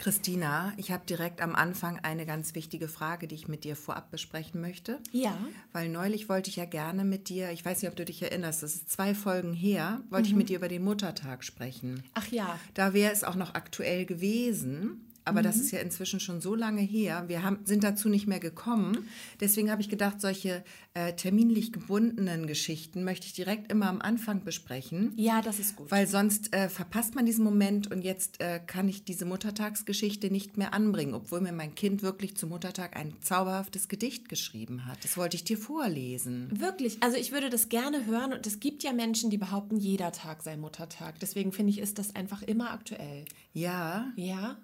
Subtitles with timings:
[0.00, 4.10] Christina, ich habe direkt am Anfang eine ganz wichtige Frage, die ich mit dir vorab
[4.10, 4.98] besprechen möchte.
[5.12, 5.36] Ja.
[5.74, 8.62] Weil neulich wollte ich ja gerne mit dir, ich weiß nicht, ob du dich erinnerst,
[8.62, 12.02] das ist zwei Folgen her, wollte ich mit dir über den Muttertag sprechen.
[12.14, 12.58] Ach ja.
[12.72, 15.06] Da wäre es auch noch aktuell gewesen.
[15.30, 17.24] Aber das ist ja inzwischen schon so lange her.
[17.28, 19.06] Wir haben, sind dazu nicht mehr gekommen.
[19.40, 20.64] Deswegen habe ich gedacht, solche
[20.94, 25.12] äh, terminlich gebundenen Geschichten möchte ich direkt immer am Anfang besprechen.
[25.16, 25.90] Ja, das ist gut.
[25.90, 30.56] Weil sonst äh, verpasst man diesen Moment und jetzt äh, kann ich diese Muttertagsgeschichte nicht
[30.56, 35.04] mehr anbringen, obwohl mir mein Kind wirklich zum Muttertag ein zauberhaftes Gedicht geschrieben hat.
[35.04, 36.48] Das wollte ich dir vorlesen.
[36.52, 40.12] Wirklich, also ich würde das gerne hören und es gibt ja Menschen, die behaupten, jeder
[40.12, 41.18] Tag sei Muttertag.
[41.20, 43.24] Deswegen finde ich, ist das einfach immer aktuell.
[43.52, 44.56] Ja, Ja?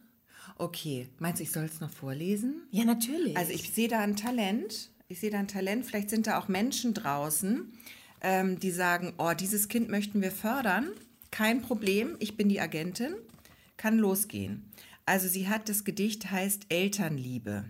[0.59, 1.09] Okay.
[1.19, 2.63] Meinst du, ich soll es noch vorlesen?
[2.71, 3.37] Ja, natürlich.
[3.37, 4.91] Also ich sehe da ein Talent.
[5.09, 5.87] Ich sehe da ein Talent.
[5.87, 7.73] Vielleicht sind da auch Menschen draußen,
[8.23, 10.91] ähm, die sagen, oh, dieses Kind möchten wir fördern.
[11.31, 13.15] Kein Problem, ich bin die Agentin.
[13.77, 14.65] Kann losgehen.
[15.05, 17.65] Also sie hat, das Gedicht heißt Elternliebe.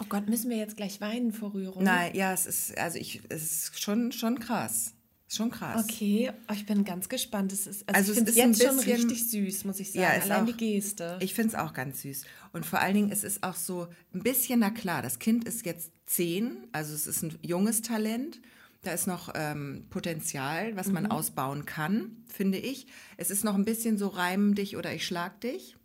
[0.00, 1.82] oh Gott, müssen wir jetzt gleich weinen vor Rührung?
[1.82, 4.92] Nein, ja, es ist, also ich, es ist schon, schon krass.
[5.28, 5.84] Ist Schon krass.
[5.84, 7.52] Okay, oh, ich bin ganz gespannt.
[7.52, 9.88] Es ist, also, Also ich es finde es jetzt schon bisschen- richtig süß, muss ich
[9.90, 10.02] sagen.
[10.02, 11.18] Ja, ist Allein auch- die Geste.
[11.20, 12.22] Ich finde es auch ganz süß.
[12.52, 15.66] Und vor allen Dingen, es ist auch so ein bisschen, na klar, das Kind ist
[15.66, 18.40] jetzt zehn, also es ist ein junges Talent.
[18.82, 22.86] Da ist noch ähm, Potenzial, was man ausbauen kann, finde ich.
[23.16, 25.76] Es ist noch ein bisschen so reim dich oder ich schlag dich.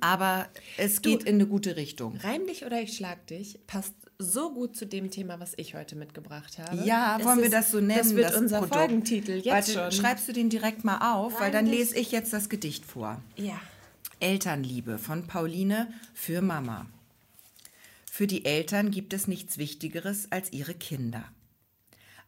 [0.00, 2.16] Aber es geht in eine gute Richtung.
[2.18, 5.94] Reim dich oder ich schlag dich passt so gut zu dem Thema, was ich heute
[5.94, 6.76] mitgebracht habe.
[6.84, 7.98] Ja, Es wollen wir ist- das so nennen?
[7.98, 8.74] Das wird unser Produkt?
[8.76, 9.92] Folgentitel jetzt Warte, schon.
[9.92, 13.22] schreibst du den direkt mal auf, weil dann lese ich jetzt das Gedicht vor.
[13.36, 13.60] Ja.
[14.20, 16.86] Elternliebe von Pauline für Mama.
[18.10, 21.24] Für die Eltern gibt es nichts Wichtigeres als ihre Kinder.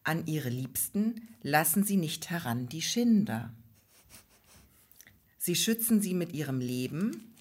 [0.04, 3.50] An ihre Liebsten lassen sie nicht heran die Schinder.
[5.38, 7.34] Sie schützen sie mit ihrem Leben,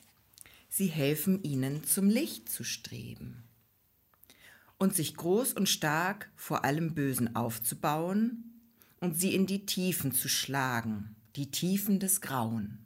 [0.69, 3.43] sie helfen ihnen zum Licht zu streben.
[4.79, 8.45] Und sich groß und stark vor allem Bösen aufzubauen
[9.01, 12.79] und sie in die Tiefen zu schlagen, die Tiefen des Grauen.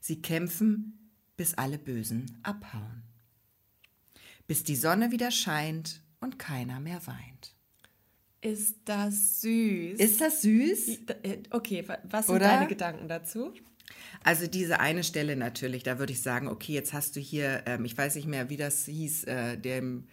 [0.00, 3.02] Sie kämpfen, bis alle Bösen abhauen.
[4.46, 7.54] Bis die Sonne wieder scheint und keiner mehr weint.
[8.40, 10.00] Ist das süß?
[10.00, 10.88] Ist das süß?
[11.22, 12.46] Äh, okay, wa- was sind Oder?
[12.48, 13.52] deine Gedanken dazu?
[14.24, 17.84] Also diese eine Stelle natürlich, da würde ich sagen, okay, jetzt hast du hier, ähm,
[17.84, 20.06] ich weiß nicht mehr, wie das hieß, äh, dem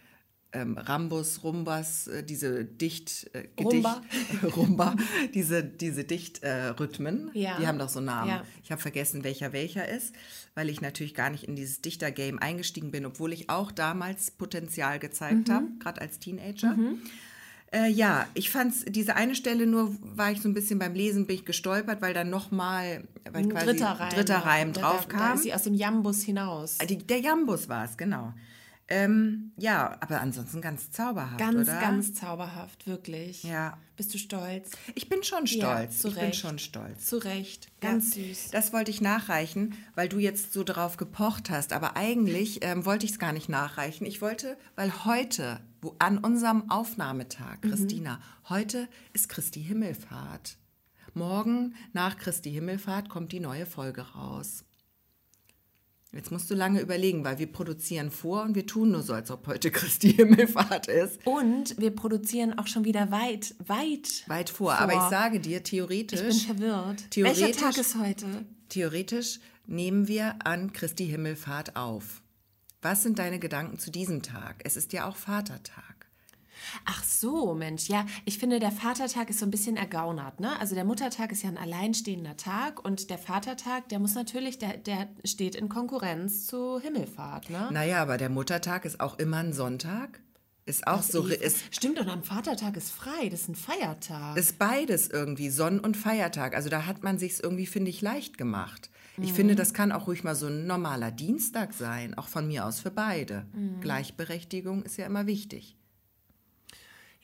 [0.52, 4.02] ähm, Rambus, Rumbas, äh, diese Dicht, äh, Gedicht, Rumba.
[4.56, 4.96] Rumba,
[5.34, 7.58] diese, diese Dichtrhythmen, äh, Ja.
[7.58, 8.30] die haben doch so Namen.
[8.30, 8.42] Ja.
[8.64, 10.14] Ich habe vergessen, welcher welcher ist,
[10.54, 14.98] weil ich natürlich gar nicht in dieses Dichtergame eingestiegen bin, obwohl ich auch damals Potenzial
[14.98, 16.76] gezeigt habe, gerade als Teenager.
[17.70, 21.26] Äh, ja, ich fand's, diese eine Stelle nur, war ich so ein bisschen beim Lesen,
[21.26, 24.08] bin ich gestolpert, weil dann nochmal, weil Ein quasi dritter Reim.
[24.14, 25.36] dritter Reim Da- drauf da, Da kam.
[25.36, 26.78] ist sie aus dem Jambus hinaus.
[26.78, 28.32] Die, der Jambus war es, genau.
[28.90, 31.78] Ähm, ja, aber ansonsten ganz zauberhaft, Ganz, oder?
[31.78, 33.42] ganz zauberhaft, wirklich.
[33.42, 33.76] Ja.
[33.96, 34.70] Bist du stolz?
[34.94, 35.98] Ich bin schon Ja, stolz.
[35.98, 36.40] zu ich bin Recht.
[36.40, 37.04] schon stolz.
[37.04, 37.68] Zu Recht.
[37.82, 38.50] Ganz Ja, süß.
[38.50, 41.74] Das wollte ich nachreichen, weil du jetzt so drauf gepocht hast.
[41.74, 44.06] Aber eigentlich ähm, wollte ich es gar nicht nachreichen.
[44.06, 47.68] Ich wollte, weil heute, wo, an unserem Aufnahmetag, Mhm.
[47.70, 50.56] Christina, heute ist Christi Himmelfahrt.
[51.12, 54.64] Morgen nach Christi Himmelfahrt kommt die neue Folge raus.
[56.12, 59.30] Jetzt musst du lange überlegen, weil wir produzieren vor und wir tun nur so, als
[59.30, 61.20] ob heute Christi Himmelfahrt ist.
[61.26, 64.24] Und wir produzieren auch schon wieder weit, weit.
[64.26, 64.72] Weit vor.
[64.74, 66.20] Aber ich sage dir, theoretisch.
[66.20, 67.10] Ich bin verwirrt.
[67.10, 68.26] Theoretisch- Welcher Tag ist heute?
[68.70, 72.22] Theoretisch nehmen wir an Christi Himmelfahrt auf.
[72.80, 74.62] Was sind deine Gedanken zu diesem Tag?
[74.64, 75.97] Es ist ja auch Vatertag.
[76.84, 77.88] Ach so, Mensch.
[77.88, 80.40] Ja, ich finde, der Vatertag ist so ein bisschen ergaunert.
[80.40, 80.58] Ne?
[80.60, 84.76] Also der Muttertag ist ja ein alleinstehender Tag und der Vatertag, der muss natürlich, der,
[84.76, 87.50] der steht in Konkurrenz zu Himmelfahrt.
[87.50, 87.68] Ne?
[87.72, 90.20] Naja, aber der Muttertag ist auch immer ein Sonntag.
[90.66, 94.36] Ist auch so, Eva- ist, Stimmt, und am Vatertag ist frei, das ist ein Feiertag.
[94.36, 96.54] ist beides irgendwie, Sonn- und Feiertag.
[96.54, 98.90] Also da hat man sich irgendwie, finde ich, leicht gemacht.
[99.16, 99.24] Mhm.
[99.24, 102.66] Ich finde, das kann auch ruhig mal so ein normaler Dienstag sein, auch von mir
[102.66, 103.46] aus für beide.
[103.54, 103.80] Mhm.
[103.80, 105.74] Gleichberechtigung ist ja immer wichtig.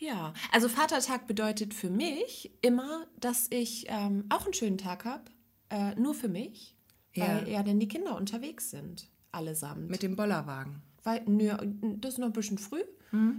[0.06, 5.25] Ja, also Vatertag bedeutet für mich immer, dass ich ähm, auch einen schönen Tag habe,
[5.71, 6.77] äh, nur für mich,
[7.17, 7.59] weil Ja.
[7.59, 9.89] ja dann die Kinder unterwegs sind, allesamt.
[9.91, 10.83] Mit dem Bollerwagen.
[11.06, 11.55] weil, nö,
[12.01, 12.83] das ist noch ein bisschen früh.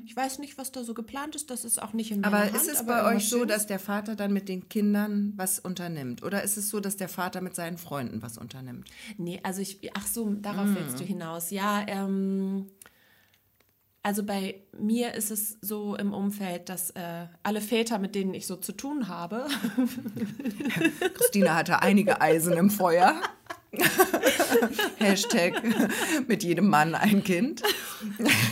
[0.05, 2.37] Ich weiß nicht, was da so geplant ist, das ist auch nicht in meiner.
[2.37, 2.55] Aber Hand.
[2.55, 6.23] ist es bei euch so, dass der Vater dann mit den Kindern was unternimmt?
[6.23, 8.87] Oder ist es so, dass der Vater mit seinen Freunden was unternimmt?
[9.17, 10.75] Nee, also ich, ach so, darauf Mm.
[10.75, 11.49] willst du hinaus.
[11.49, 12.67] Ja, ähm,
[14.05, 18.45] also bei mir ist es so im Umfeld, dass äh, alle Väter, mit denen ich
[18.45, 19.47] so zu tun habe,
[21.15, 23.19] Christina hatte einige Eisen im Feuer.
[24.97, 25.59] Hashtag
[26.27, 27.63] mit jedem Mann ein Kind.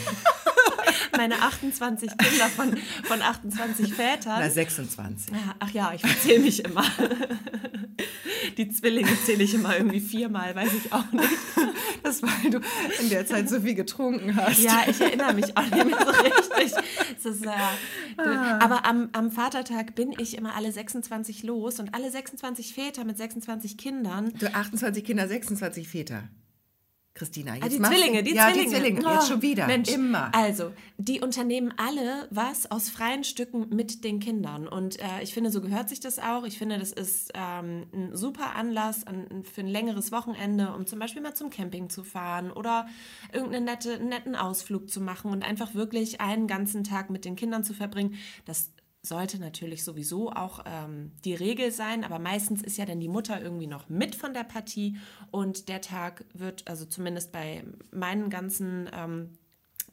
[1.15, 4.39] Meine 28 Kinder von, von 28 Vätern.
[4.39, 5.35] Na, 26.
[5.35, 6.85] Ja, ach ja, ich zähle mich immer.
[8.57, 11.29] Die Zwillinge zähle ich immer irgendwie viermal, weiß ich auch nicht.
[12.03, 12.59] Das, weil du
[13.01, 14.59] in der Zeit so viel getrunken hast.
[14.59, 16.77] Ja, ich erinnere mich auch nicht mehr so richtig.
[17.23, 17.49] Ist, äh,
[18.17, 18.59] Ah.
[18.61, 23.17] Aber am, am Vatertag bin ich immer alle 26 los und alle 26 Väter mit
[23.17, 24.33] 26 Kindern.
[24.37, 26.23] Du 28 Kinder, 26 Väter.
[27.15, 28.63] Christina, jetzt Ah, die Zwillinge, die ja, Zwillinge.
[28.63, 29.01] die Zwillinge.
[29.05, 29.67] Oh, Jetzt schon wieder.
[29.67, 30.33] Mensch, Immer.
[30.33, 34.67] Also, die unternehmen alle was aus freien Stücken mit den Kindern.
[34.67, 36.43] Und äh, ich finde, so gehört sich das auch.
[36.43, 40.97] Ich finde, das ist ähm, ein super Anlass an, für ein längeres Wochenende, um zum
[40.97, 42.87] Beispiel mal zum Camping zu fahren oder
[43.31, 47.63] irgendeinen nette, netten Ausflug zu machen und einfach wirklich einen ganzen Tag mit den Kindern
[47.63, 48.15] zu verbringen.
[48.45, 48.71] Das
[49.05, 53.41] sollte natürlich sowieso auch ähm, die Regel sein, aber meistens ist ja dann die Mutter
[53.41, 54.95] irgendwie noch mit von der Partie
[55.29, 59.37] und der Tag wird, also zumindest bei meinen ganzen ähm,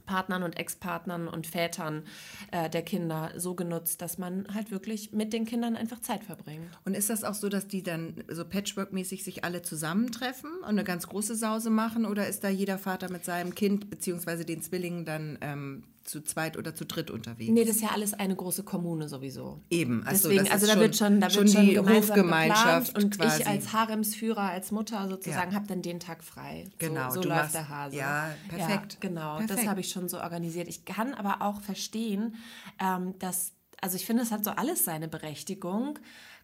[0.06, 2.04] Partnern und Ex-Partnern und Vätern
[2.50, 6.66] äh, der Kinder so genutzt, dass man halt wirklich mit den Kindern einfach Zeit verbringt.
[6.84, 10.84] Und ist das auch so, dass die dann so Patchwork-mäßig sich alle zusammentreffen und eine
[10.84, 12.06] ganz große Sause machen?
[12.06, 16.56] Oder ist da jeder Vater mit seinem Kind beziehungsweise den Zwillingen dann ähm, zu zweit
[16.56, 17.50] oder zu dritt unterwegs?
[17.52, 19.60] Nee, das ist ja alles eine große Kommune sowieso.
[19.70, 22.96] Eben, ach so, Deswegen, das also da wird schon, da schon wird schon die Hofgemeinschaft
[23.02, 23.42] und quasi.
[23.42, 25.56] ich als Haremsführer, als Mutter sozusagen, Ja.
[25.56, 26.68] habe dann den Tag frei.
[26.78, 27.96] Genau, so, so läuft machst- der Hase.
[27.96, 28.98] ja, perfekt.
[29.02, 29.68] Ja, genau, das Perfekt.
[29.68, 30.68] habe ich schon so organisiert.
[30.68, 32.34] Ich kann aber auch verstehen,
[32.80, 35.98] ähm, dass, also ich finde, es hat so alles seine Berechtigung.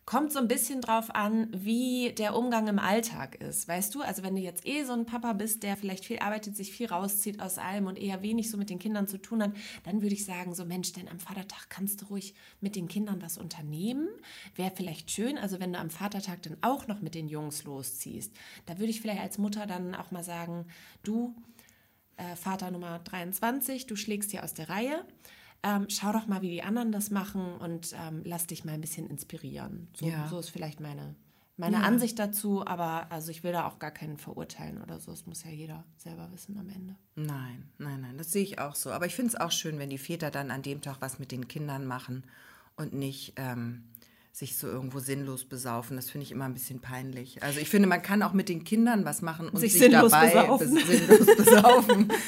[0.07, 3.67] Kommt so ein bisschen drauf an, wie der Umgang im Alltag ist.
[3.67, 6.57] Weißt du, also wenn du jetzt eh so ein Papa bist, der vielleicht viel arbeitet,
[6.57, 9.51] sich viel rauszieht aus allem und eher wenig so mit den Kindern zu tun hat,
[9.83, 13.21] dann würde ich sagen, so Mensch, denn am Vatertag kannst du ruhig mit den Kindern
[13.21, 14.07] was unternehmen.
[14.55, 18.33] Wäre vielleicht schön, also wenn du am Vatertag dann auch noch mit den Jungs losziehst.
[18.67, 20.67] Da würde ich vielleicht als Mutter dann auch mal sagen,
[21.03, 21.35] du,
[22.17, 25.05] äh, Vater Nummer 23, du schlägst hier aus der Reihe.
[25.69, 28.81] Ähm, schau doch mal, wie die anderen das machen und ähm, lass dich mal ein
[28.81, 29.89] bisschen inspirieren.
[29.99, 30.29] So, Ja.
[30.29, 31.17] so ist vielleicht meine,
[31.57, 35.11] meine Ansicht dazu, aber also ich will da auch gar keinen verurteilen oder so.
[35.11, 36.95] Es muss ja jeder selber wissen am Ende.
[37.17, 38.91] Nein, nein, nein, das sehe ich auch so.
[38.93, 41.33] Aber ich finde es auch schön, wenn die Väter dann an dem Tag was mit
[41.33, 42.25] den Kindern machen
[42.77, 43.85] und nicht ähm,
[44.33, 45.97] sich so irgendwo sinnlos besaufen.
[45.97, 47.43] Das finde ich immer ein bisschen peinlich.
[47.43, 50.13] Also ich finde, man kann auch mit den Kindern was machen und Sich sich, sinnlos
[50.13, 50.77] dabei besaufen.
[50.77, 52.13] bes- sinnlos besaufen.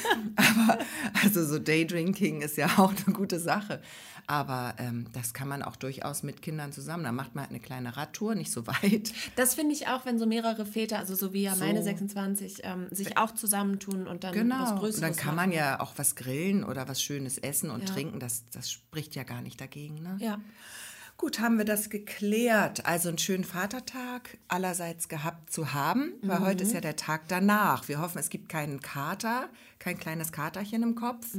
[0.69, 0.79] Aber
[1.23, 3.81] also so Daydrinking ist ja auch eine gute Sache.
[4.27, 7.03] Aber ähm, das kann man auch durchaus mit Kindern zusammen.
[7.03, 9.11] Da macht man halt eine kleine Radtour, nicht so weit.
[9.35, 11.85] Das finde ich auch, wenn so mehrere Väter, also so wie ja meine So.
[11.85, 14.75] 26, ähm, sich auch zusammentun und dann was Genau.
[14.79, 15.49] Größeres Und dann kann machen.
[15.49, 17.93] man ja auch was grillen oder was Schönes essen und Ja.
[17.95, 18.19] trinken.
[18.19, 19.95] Das, das spricht ja gar nicht dagegen.
[20.03, 20.17] Ne?
[20.19, 20.39] Ja.
[21.17, 22.85] Gut, haben wir das geklärt.
[22.85, 27.87] Also einen schönen Vatertag allerseits gehabt zu haben, weil heute ist ja der Tag danach.
[27.89, 29.49] Wir hoffen, es gibt keinen Kater,
[29.79, 31.33] kein kleines Katerchen im Kopf.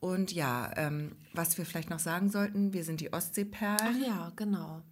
[0.00, 3.78] Und ja, ähm, was wir vielleicht noch sagen sollten, wir sind die Ostseeperlen.
[3.80, 4.82] Ach ja, genau.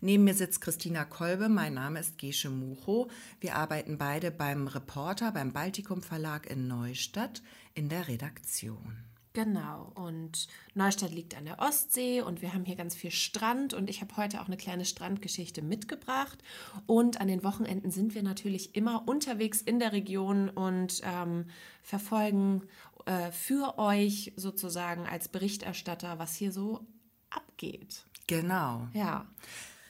[0.00, 3.08] Neben mir sitzt Christina Kolbe, mein Name ist Gesche Mucho.
[3.40, 7.42] Wir arbeiten beide beim Reporter, beim Baltikum Verlag in Neustadt
[7.74, 9.05] in der Redaktion.
[9.36, 13.90] Genau, und Neustadt liegt an der Ostsee und wir haben hier ganz viel Strand und
[13.90, 16.38] ich habe heute auch eine kleine Strandgeschichte mitgebracht.
[16.86, 21.50] Und an den Wochenenden sind wir natürlich immer unterwegs in der Region und ähm,
[21.82, 22.62] verfolgen
[23.04, 26.86] äh, für euch sozusagen als Berichterstatter, was hier so
[27.28, 28.06] abgeht.
[28.26, 28.88] Genau.
[28.94, 29.26] Ja,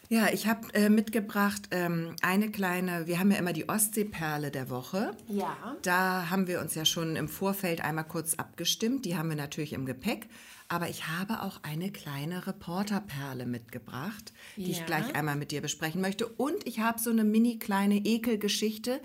[0.08, 4.70] Ja, ich habe äh, mitgebracht ähm, eine kleine, wir haben ja immer die Ostseeperle der
[4.70, 5.16] Woche.
[5.28, 5.56] Ja.
[5.82, 9.04] Da haben wir uns ja schon im Vorfeld einmal kurz abgestimmt.
[9.04, 10.28] Die haben wir natürlich im Gepäck.
[10.68, 14.84] Aber ich habe auch eine kleine Reporterperle mitgebracht, die ich Ja.
[14.86, 16.26] gleich einmal mit dir besprechen möchte.
[16.26, 19.00] Und ich habe so eine mini kleine Ekelgeschichte.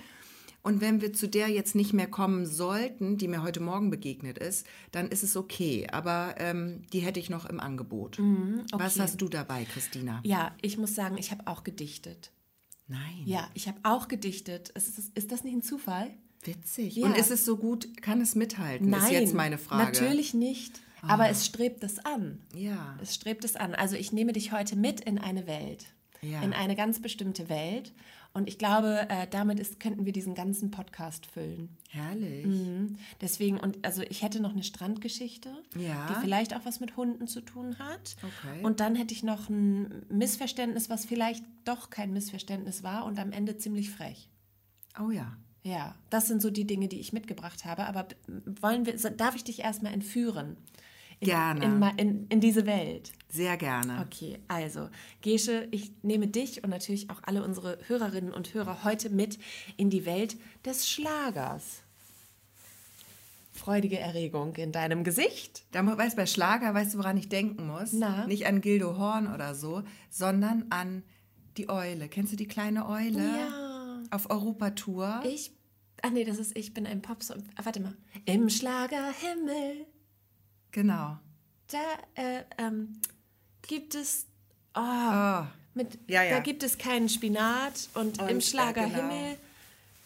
[0.63, 4.38] Und wenn wir zu der jetzt nicht mehr kommen sollten, die mir heute Morgen begegnet
[4.38, 5.88] ist, dann ist es okay.
[5.91, 8.20] Aber ähm, die hätte ich noch im Angebot.
[8.20, 8.84] Was Mhm, okay.
[9.00, 10.20] hast du dabei, Christina?
[10.24, 12.32] ja, ich muss sagen, ich habe auch gedichtet.
[12.88, 13.24] Nein.
[13.25, 14.70] Ja, ich habe auch gedichtet.
[14.70, 16.12] Ist, das- ist das nicht ein Zufall?
[16.44, 16.96] Witzig.
[16.96, 17.06] Ja.
[17.08, 18.91] Und ist es so gut, kann es mithalten?
[18.94, 19.82] ist jetzt meine Frage.
[19.84, 19.86] Ah.
[19.86, 20.80] Natürlich nicht.
[21.03, 22.39] Aber es strebt es an.
[22.53, 22.98] Ja.
[23.01, 23.74] Es strebt es an.
[23.74, 25.86] Also ich nehme dich heute mit in eine Welt.
[26.22, 26.41] Ja.
[26.44, 27.91] In eine ganz bestimmte Welt.
[28.33, 31.75] Und ich glaube, äh, damit ist, könnten wir diesen ganzen Podcast füllen.
[31.89, 32.45] Herrlich.
[32.45, 32.95] Mhm.
[33.19, 36.07] Deswegen, und also ich hätte noch eine Strandgeschichte, Ja.
[36.07, 38.15] die vielleicht auch was mit Hunden zu tun hat.
[38.23, 38.63] Okay.
[38.63, 43.33] Und dann hätte ich noch ein Missverständnis, was vielleicht doch kein Missverständnis war und am
[43.33, 44.29] Ende ziemlich frech.
[44.97, 45.35] Oh ja.
[45.63, 47.85] Ja, das sind so die Dinge, die ich mitgebracht habe.
[47.85, 48.07] Aber
[48.61, 50.55] wollen wir, so- darf ich dich erstmal entführen
[51.19, 51.65] in, Gerne.
[51.65, 53.11] In, in, in diese Welt.
[53.31, 54.05] Sehr gerne.
[54.05, 54.89] Okay, also,
[55.21, 59.39] Gesche, ich nehme dich und natürlich auch alle unsere Hörerinnen und Hörer heute mit
[59.77, 60.35] in die Welt
[60.65, 61.81] des Schlagers.
[63.53, 65.63] Freudige Erregung in deinem Gesicht.
[65.71, 67.93] Da weißt, bei Schlager, weißt du, woran ich denken muss?
[67.93, 68.25] Na?
[68.27, 71.03] Nicht an Gildo Horn oder so, sondern an
[71.57, 72.09] die Eule.
[72.09, 73.19] Kennst du die kleine Eule?
[73.23, 74.01] Ja.
[74.09, 75.21] Auf Europatour.
[75.25, 75.51] Ich,
[76.01, 77.43] ach nee, das ist Ich bin ein Popsong.
[77.55, 77.95] Ah, warte mal.
[78.25, 79.85] Im Schlagerhimmel,
[80.71, 81.17] Genau.
[81.67, 81.77] da
[82.15, 82.93] äh, ähm,
[83.68, 84.25] gibt es,
[84.75, 85.44] oh, Oh.
[85.74, 86.32] mit, Ja, ja.
[86.36, 89.10] da gibt es keinen Spinat und, Und, im äh, Schlagerhimmel.
[89.10, 89.38] genau.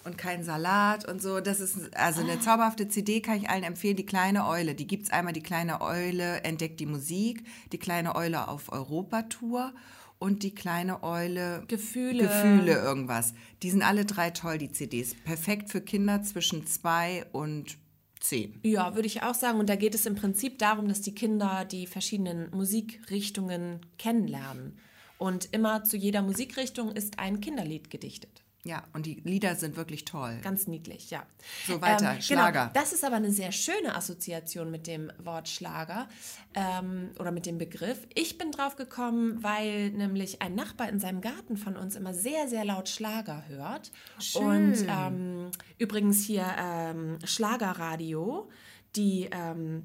[0.04, 1.40] Und kein Salat und so.
[1.40, 2.24] Das ist also Ah.
[2.26, 3.96] eine zauberhafte CD, kann ich allen empfehlen.
[3.96, 4.76] Die kleine Eule.
[4.76, 5.34] Die gibt es einmal.
[5.34, 7.44] Die kleine Eule entdeckt die Musik.
[7.72, 9.74] Die kleine Eule auf Europatour.
[10.20, 11.64] Und die kleine Eule.
[11.68, 12.24] Gefühle.
[12.28, 13.34] Gefühle, irgendwas.
[13.64, 15.16] Die sind alle drei toll, die CDs.
[15.16, 17.76] Perfekt für Kinder zwischen zwei und
[18.20, 18.60] zehn.
[18.64, 19.60] Ja, würde ich auch sagen.
[19.60, 24.78] Und da geht es im Prinzip darum, dass die Kinder die verschiedenen Musikrichtungen kennenlernen.
[25.18, 28.45] Und immer zu jeder Musikrichtung ist ein Kinderlied gedichtet.
[28.66, 30.40] Ja, und die Lieder sind wirklich toll.
[30.42, 31.24] Ganz niedlich, ja.
[31.68, 32.62] So, weiter, Schlager.
[32.62, 36.10] Genau, das ist aber eine sehr schöne Assoziation mit dem Wort Schlager
[36.56, 38.08] ähm, oder mit dem Begriff.
[38.16, 42.48] Ich bin drauf gekommen, weil nämlich ein Nachbar in seinem Garten von uns immer sehr,
[42.48, 43.92] sehr laut Schlager hört.
[44.34, 48.50] Und ähm, übrigens hier ähm, Schlagerradio,
[48.96, 49.84] die, ähm,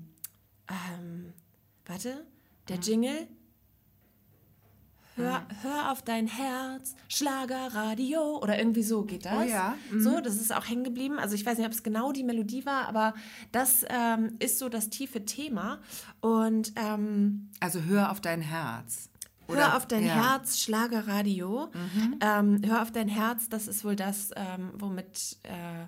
[0.71, 1.35] ähm,
[1.85, 2.25] warte,
[2.71, 3.29] der Jingle.
[5.17, 9.35] Hör, hör auf dein Herz, Schlagerradio oder irgendwie so geht das.
[9.39, 11.19] Oh ja, So, das ist auch hängen geblieben.
[11.19, 13.15] Also ich weiß nicht, ob es genau die Melodie war, aber
[13.53, 15.79] das ähm, ist so das tiefe Thema.
[16.21, 19.11] Und ähm, Also hör auf dein Herz.
[19.49, 20.15] Hör auf dein ja.
[20.15, 20.21] Mhm.
[20.23, 21.71] Herz, Schlagerradio.
[22.21, 25.87] Ähm, hör auf dein Herz, das ist wohl das, ähm, womit äh,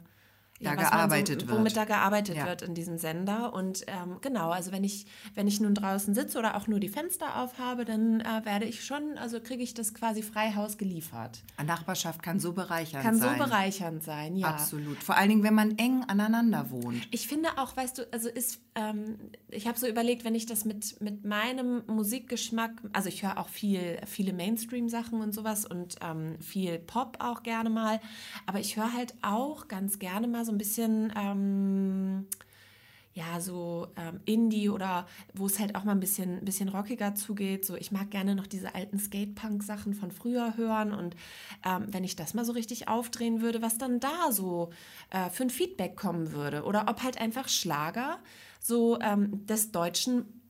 [0.63, 1.59] Da gearbeitet so, wird.
[1.59, 2.47] Womit da gearbeitet Ja.
[2.47, 3.53] wird in diesem Sender.
[3.53, 6.89] Und ähm, genau, also wenn ich, wenn ich nun draußen sitze oder auch nur die
[6.89, 11.43] Fenster aufhabe, dann äh, werde ich schon, also kriege ich das quasi Freihaus geliefert.
[11.65, 13.39] Nachbarschaft kann so bereichernd Kann sein.
[13.39, 14.49] so bereichernd sein, ja.
[14.49, 15.03] Absolut.
[15.03, 17.07] Vor allen Dingen, wenn man eng aneinander wohnt.
[17.11, 19.17] Ich finde auch, weißt du, also ist, ähm,
[19.49, 23.49] ich habe so überlegt, wenn ich das mit, mit meinem Musikgeschmack, also ich höre auch
[23.49, 28.01] viel, viele Mainstream-Sachen und sowas und ähm, viel Pop auch gerne mal,
[28.47, 32.27] aber ich höre halt auch ganz gerne mal so ein bisschen, ähm,
[33.15, 37.65] ja, so ähm, Indie oder wo es halt auch mal ein bisschen, bisschen rockiger zugeht.
[37.65, 41.15] So, ich mag gerne noch diese alten Skatepunk-Sachen von früher hören und
[41.65, 44.71] ähm, wenn ich das mal so richtig aufdrehen würde, was dann da so
[45.11, 48.19] äh, für ein Feedback kommen würde oder ob halt einfach Schlager
[48.61, 50.42] so ähm, des deutschen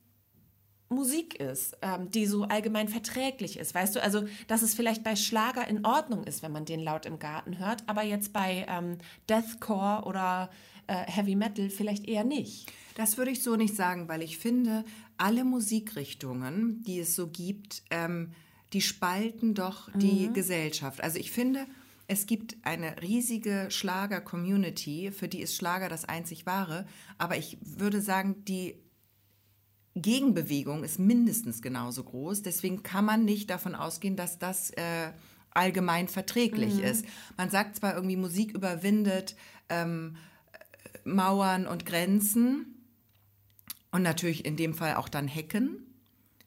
[0.92, 3.74] Musik ist, ähm, die so allgemein verträglich ist.
[3.74, 7.06] Weißt du, also, dass es vielleicht bei Schlager in Ordnung ist, wenn man den laut
[7.06, 10.50] im Garten hört, aber jetzt bei ähm, Deathcore oder
[10.86, 12.70] äh, Heavy Metal vielleicht eher nicht.
[12.96, 14.84] Das würde ich so nicht sagen, weil ich finde,
[15.16, 18.32] alle Musikrichtungen, die es so gibt, ähm,
[18.72, 20.34] die spalten doch die Mhm.
[20.34, 21.02] Gesellschaft.
[21.02, 21.66] Also ich finde,
[22.08, 26.86] es gibt eine riesige Schlager-Community, für die ist Schlager das einzig wahre.
[27.18, 28.74] Aber ich würde sagen, die
[29.94, 32.42] Gegenbewegung ist mindestens genauso groß.
[32.42, 35.10] Deswegen kann man nicht davon ausgehen, dass das äh,
[35.50, 37.04] allgemein verträglich ist.
[37.36, 39.36] Man sagt zwar irgendwie, Musik überwindet
[39.68, 40.16] ähm,
[40.52, 42.66] äh, Mauern und Grenzen
[43.90, 45.86] und natürlich in dem Fall auch dann Hecken.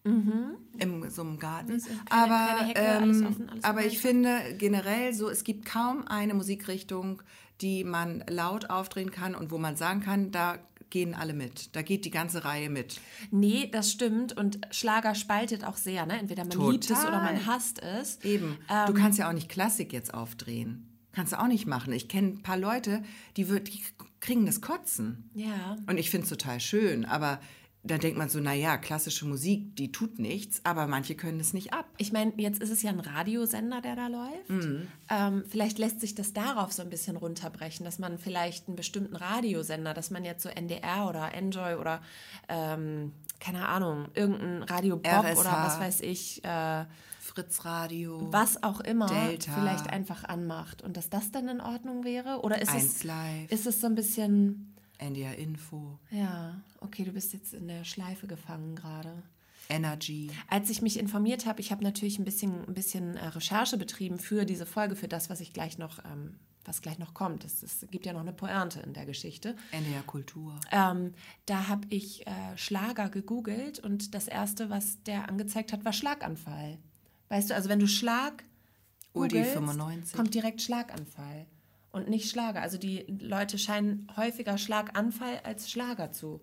[0.03, 1.73] Im so einem Garten.
[1.77, 1.81] Mhm.
[2.05, 5.65] keine- aber keine Hecke, alles ähm, offen, alles aber ich finde generell so, es gibt
[5.65, 7.23] kaum eine Musikrichtung,
[7.61, 11.75] die man laut aufdrehen kann und wo man sagen kann, da gehen alle mit.
[11.75, 12.99] Da geht die ganze Reihe mit.
[13.31, 14.37] Nee, das stimmt.
[14.37, 16.19] Und Schlager spaltet auch sehr, ne?
[16.19, 17.33] Entweder man liebt es oder Total.
[17.33, 18.19] man hasst es.
[18.23, 18.57] Eben.
[18.87, 20.89] du kannst ja auch nicht Klassik jetzt aufdrehen.
[21.11, 21.93] Kannst du auch nicht machen.
[21.93, 23.01] Ich kenne ein paar Leute,
[23.37, 23.81] die, wird, die
[24.19, 25.29] kriegen das Kotzen.
[25.33, 25.77] Ja.
[25.87, 27.39] Und ich finde es total schön, aber
[27.85, 31.71] da denkt man so, naja, klassische Musik, die tut nichts, aber manche können es nicht
[31.71, 31.85] ab.
[31.97, 34.49] Ich meine, jetzt ist es ja ein Radiosender, der da läuft.
[34.49, 34.87] Mhm.
[35.09, 39.15] Ähm, vielleicht lässt sich das darauf so ein bisschen runterbrechen, dass man vielleicht einen bestimmten
[39.15, 42.01] Radiosender, dass man jetzt so NDR oder Enjoy oder
[42.49, 45.39] ähm, keine Ahnung, irgendein Radio Bob RSH.
[45.39, 46.85] oder was weiß ich, äh,
[47.19, 48.31] Fritz Radio.
[48.31, 49.51] was auch immer, Delta.
[49.53, 52.41] vielleicht einfach anmacht und dass das dann in Ordnung wäre?
[52.41, 53.03] Oder ist es,
[53.49, 55.99] ist es so ein bisschen, NDR Info.
[56.11, 59.23] ja, okay, du bist jetzt in der Schleife gefangen gerade.
[59.69, 60.29] Energy.
[60.47, 64.19] Als ich mich informiert habe, ich habe natürlich ein bisschen, ein bisschen äh, Recherche betrieben
[64.19, 66.35] für diese Folge, für das, was ich gleich noch, ähm,
[66.65, 67.43] was gleich noch kommt.
[67.45, 69.55] Es, es gibt ja noch eine Pointe in der Geschichte.
[69.71, 70.59] NDR Kultur.
[70.71, 71.13] Ähm,
[71.45, 76.77] da habe ich äh, Schlager gegoogelt und das erste, was der angezeigt hat, war Schlaganfall.
[77.29, 78.43] Weißt du, also wenn du Schlag
[79.13, 80.15] googelst, 95.
[80.15, 81.47] kommt direkt Schlaganfall
[81.95, 82.61] und nicht Schlager.
[82.61, 86.41] Also die Leute scheinen häufiger Schlaganfall als Schlager zu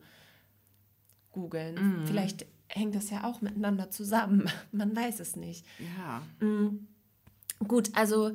[1.31, 2.03] googeln.
[2.07, 4.49] Vielleicht hängt das ja auch miteinander zusammen.
[4.73, 5.65] Man weiß es nicht.
[5.97, 6.23] Ja.
[7.67, 8.33] Gut, also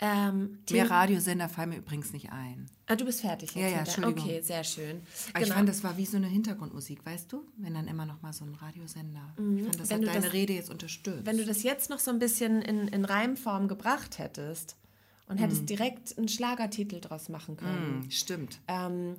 [0.00, 2.66] ähm, Mehr Radiosender fallen mir übrigens nicht ein.
[2.86, 3.62] Ah, du bist fertig jetzt.
[3.62, 4.24] Ja, ja, Entschuldigung.
[4.24, 5.00] Okay, sehr schön.
[5.32, 7.44] Aber Ich fand, das war wie so eine Hintergrundmusik, weißt du?
[7.56, 9.34] Wenn dann immer noch mal so ein Radiosender.
[9.56, 11.24] Ich fand, das Wenn hat deine das- Rede jetzt unterstützt.
[11.24, 14.76] Wenn du das jetzt noch so ein bisschen in, in Reimform gebracht hättest
[15.26, 15.66] und hättest Mhm.
[15.66, 18.02] direkt einen Schlagertitel draus machen können.
[18.02, 18.60] Hm, stimmt.
[18.68, 19.16] Ähm,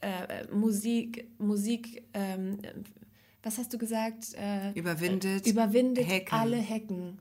[0.00, 2.74] äh, Musik, Musik, ähm, äh,
[3.42, 4.34] was hast du gesagt?
[4.34, 5.46] Äh, Überwindet.
[5.46, 6.34] überwindet Hecken.
[6.34, 7.18] alle Hecken.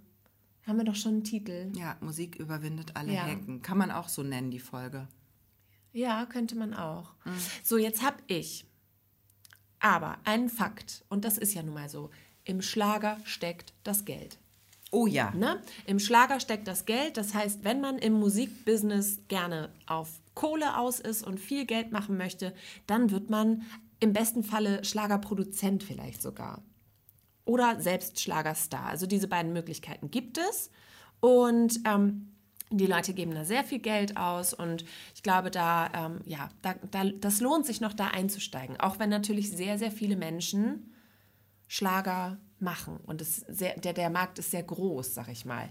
[0.67, 1.71] Haben wir doch schon einen Titel.
[1.75, 3.25] Ja, Musik überwindet alle Ja.
[3.25, 3.61] Hecken.
[3.61, 5.07] Kann man auch so nennen, die Folge.
[5.93, 7.13] Ja, könnte man auch.
[7.25, 7.31] Mhm.
[7.63, 8.65] So, jetzt habe ich
[9.79, 12.09] aber einen Fakt, und das ist ja nun mal so,
[12.43, 14.37] im Schlager steckt das Geld.
[14.91, 15.31] Oh ja.
[15.31, 15.61] Ne?
[15.85, 17.17] Im Schlager steckt das Geld.
[17.17, 22.17] Das heißt, wenn man im Musikbusiness gerne auf Kohle aus ist und viel Geld machen
[22.17, 22.53] möchte,
[22.87, 23.63] dann wird man
[23.99, 26.63] im besten Falle Schlagerproduzent vielleicht sogar.
[27.45, 28.85] Oder selbst Schlagerstar.
[28.85, 30.71] Also diese beiden Möglichkeiten gibt es.
[31.19, 32.31] Und ähm,
[32.71, 36.75] die Leute geben da sehr viel Geld aus und ich glaube, da, ähm, ja, da,
[36.91, 38.79] da, das lohnt sich noch da einzusteigen.
[38.79, 40.93] Auch wenn natürlich sehr, sehr viele Menschen
[41.67, 42.97] Schlager machen.
[43.05, 45.69] Und sehr, der, der Markt ist sehr groß, sag ich mal.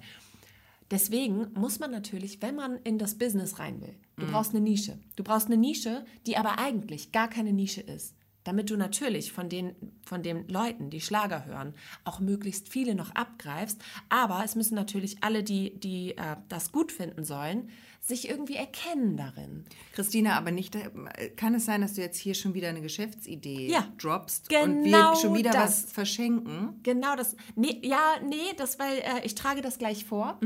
[0.90, 4.98] Deswegen muss man natürlich, wenn man in das Business rein will, du brauchst eine Nische.
[5.16, 8.14] Du brauchst eine Nische, die aber eigentlich gar keine Nische ist.
[8.44, 9.74] Damit du natürlich von den,
[10.06, 13.82] von den Leuten, die Schlager hören, auch möglichst viele noch abgreifst.
[14.08, 17.68] Aber es müssen natürlich alle, die, die äh, das gut finden sollen,
[18.08, 19.64] sich irgendwie erkennen darin.
[19.92, 23.68] Christina, aber nicht, äh, kann es sein, dass du jetzt hier schon wieder eine Geschäftsidee
[23.70, 23.86] Ja.
[23.98, 25.84] droppst und Genau wir schon wieder das.
[25.84, 26.80] was verschenken?
[26.82, 27.36] Genau das.
[27.54, 30.40] Nee, ja, nee, das, weil äh, ich trage das gleich vor.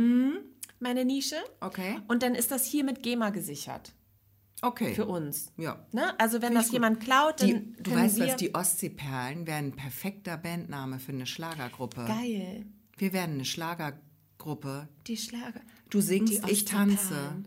[0.80, 1.36] Meine Nische.
[1.60, 1.98] Okay.
[2.08, 3.92] Und dann ist das hier mit GEMA gesichert
[4.62, 4.94] Okay.
[4.94, 5.52] für uns.
[5.56, 5.86] ja.
[5.92, 6.18] Ne?
[6.20, 9.72] Also wenn Finde das jemand klaut, dann Die, du weißt was, die Ostseeperlen wären ein
[9.76, 12.04] perfekter Bandname für eine Schlagergruppe.
[12.06, 12.66] Geil.
[12.96, 14.88] Wir werden eine Schlagergruppe.
[15.06, 15.60] Die Schlager.
[15.90, 17.42] Du singst, ich tanze.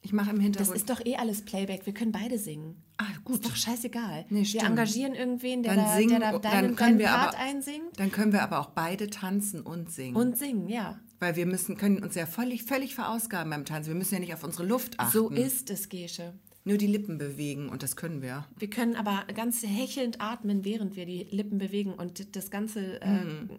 [0.00, 0.76] Ich mache im Das Hintergrund.
[0.76, 1.84] ist doch eh alles Playback.
[1.84, 2.82] Wir können beide singen.
[2.98, 3.36] ah, gut.
[3.36, 4.26] Ist doch scheißegal.
[4.30, 7.34] Nee, wir engagieren irgendwen, der Dann da, singen- der da dann deinen, können wir Part
[7.34, 10.16] aber- einsingt Dann können wir aber auch beide tanzen und singen.
[10.16, 11.00] und singen, ja.
[11.20, 13.88] Weil wir müssen, können uns ja völlig, völlig verausgaben beim Tanzen.
[13.90, 15.12] Wir müssen ja nicht auf unsere Luft achten.
[15.12, 16.34] So ist es, Gesche.
[16.64, 18.46] Nur die Lippen bewegen und das können wir.
[18.56, 23.24] Wir können aber ganz hechelnd atmen, während wir die Lippen bewegen und das ganze äh,
[23.24, 23.50] Mhm.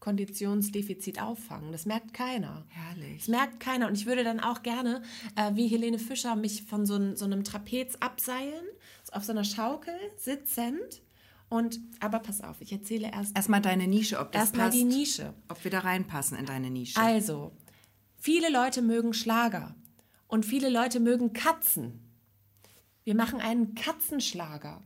[0.00, 1.72] Konditionsdefizit auffangen.
[1.72, 2.64] Das merkt keiner.
[2.68, 3.18] Herrlich.
[3.18, 3.86] Das merkt keiner.
[3.86, 5.02] Und ich würde dann auch gerne,
[5.36, 8.64] äh, wie Helene Fischer, mich von so, so einem Trapez abseilen,
[9.12, 11.02] auf so einer Schaukel sitzend.
[11.50, 14.78] Und, aber pass auf, ich erzähle erst Erstmal deine Nische, ob das erstmal passt.
[14.78, 15.34] die Nische.
[15.48, 16.98] Ob wir da reinpassen in deine Nische.
[16.98, 17.52] Also,
[18.16, 19.74] viele Leute mögen Schlager
[20.28, 22.00] und viele Leute mögen Katzen.
[23.04, 24.82] Wir machen einen Katzenschlager.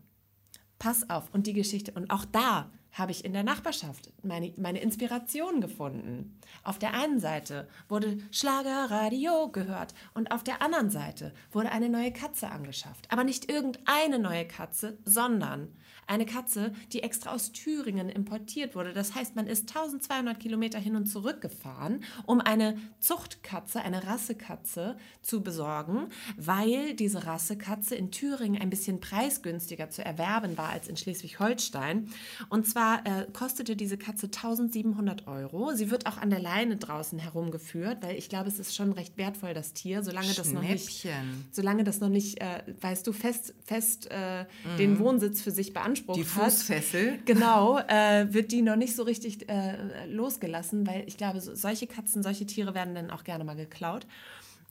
[0.79, 4.81] Pass auf, und die Geschichte, und auch da habe ich in der Nachbarschaft meine, meine
[4.81, 6.39] Inspiration gefunden.
[6.63, 12.13] Auf der einen Seite wurde Schlagerradio gehört und auf der anderen Seite wurde eine neue
[12.13, 13.11] Katze angeschafft.
[13.11, 15.77] Aber nicht irgendeine neue Katze, sondern
[16.07, 18.93] eine Katze, die extra aus Thüringen importiert wurde.
[18.93, 24.99] Das heißt, man ist 1200 Kilometer hin und zurück gefahren, um eine Zuchtkatze, eine Rassekatze
[25.23, 30.97] zu besorgen, weil diese Rassekatze in Thüringen ein bisschen preisgünstiger zu erwerben war als in
[30.97, 32.11] Schleswig-Holstein.
[32.51, 35.73] Und zwar äh, kostete diese Katze 1700 Euro.
[35.75, 39.17] Sie wird auch an der Leine draußen herumgeführt, weil ich glaube, es ist schon recht
[39.17, 41.07] wertvoll, das Tier, solange das noch nicht,
[41.53, 44.45] solange das noch nicht, äh, weißt du, fest, fest äh,
[44.79, 46.23] den Wohnsitz für sich beansprucht Mhm.
[46.23, 46.53] Die hat.
[46.53, 47.19] Fußfessel.
[47.25, 51.87] Genau, äh, wird die noch nicht so richtig äh, losgelassen, weil ich glaube, so, solche
[51.87, 54.07] Katzen, solche Tiere werden dann auch gerne mal geklaut.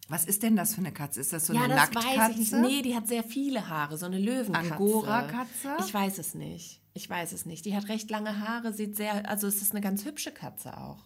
[0.10, 1.22] Was ist denn das für eine Katze?
[1.22, 2.18] Ist das so eine ja, das Nacktkatze?
[2.20, 2.54] weiß ich nicht.
[2.62, 4.74] Nee, die hat sehr viele Haare, so eine Löwenkatze.
[4.74, 5.78] Angora-Katze?
[5.80, 6.82] Ich weiß es nicht.
[6.94, 7.66] Ich weiß es nicht.
[7.66, 11.06] Die hat recht lange Haare, sieht sehr, also es ist eine ganz hübsche Katze auch.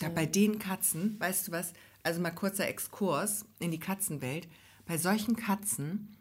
[0.00, 1.72] Ja, bei den Katzen, weißt du was?
[2.02, 4.48] Also mal kurzer Exkurs in die Katzenwelt.
[4.86, 6.16] Bei solchen Katzen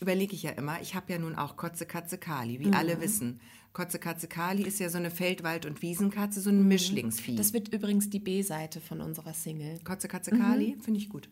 [0.00, 2.74] überlege ich ja immer, ich habe ja nun auch Kotze Katze Kali, wie Mhm.
[2.74, 3.40] alle wissen.
[3.72, 7.32] Kotze Katze Kali ist ja so eine Feldwald- und Wiesenkatze, so ein Mischlingsvieh.
[7.32, 7.36] Mhm.
[7.36, 9.78] Das wird übrigens die B-Seite von unserer Single.
[9.84, 10.38] Kotze Katze Mhm.
[10.40, 11.28] Kali, finde ich gut.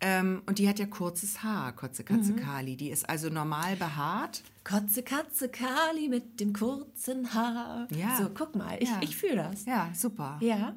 [0.00, 2.36] Ähm, und die hat ja kurzes Haar, Kotze Katze Mhm.
[2.36, 2.76] Kali.
[2.76, 4.42] Die ist also normal behaart.
[4.62, 7.88] Kotze, Katze, Kali mit dem kurzen Haar.
[7.90, 8.16] Ja.
[8.18, 9.00] So, guck mal, ich, Ja.
[9.00, 9.64] ich fühle das.
[9.64, 10.38] Ja, super.
[10.42, 10.74] Ja.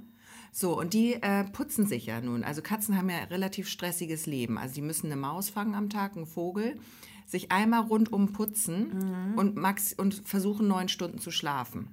[0.54, 2.44] So, und die äh, putzen sich ja nun.
[2.44, 4.58] Also Katzen haben ja ein relativ stressiges Leben.
[4.58, 6.80] Also die müssen eine Maus fangen am Tag, einen Vogel,
[7.28, 11.90] sich einmal rundum putzen und, max und versuchen neun Stunden zu schlafen.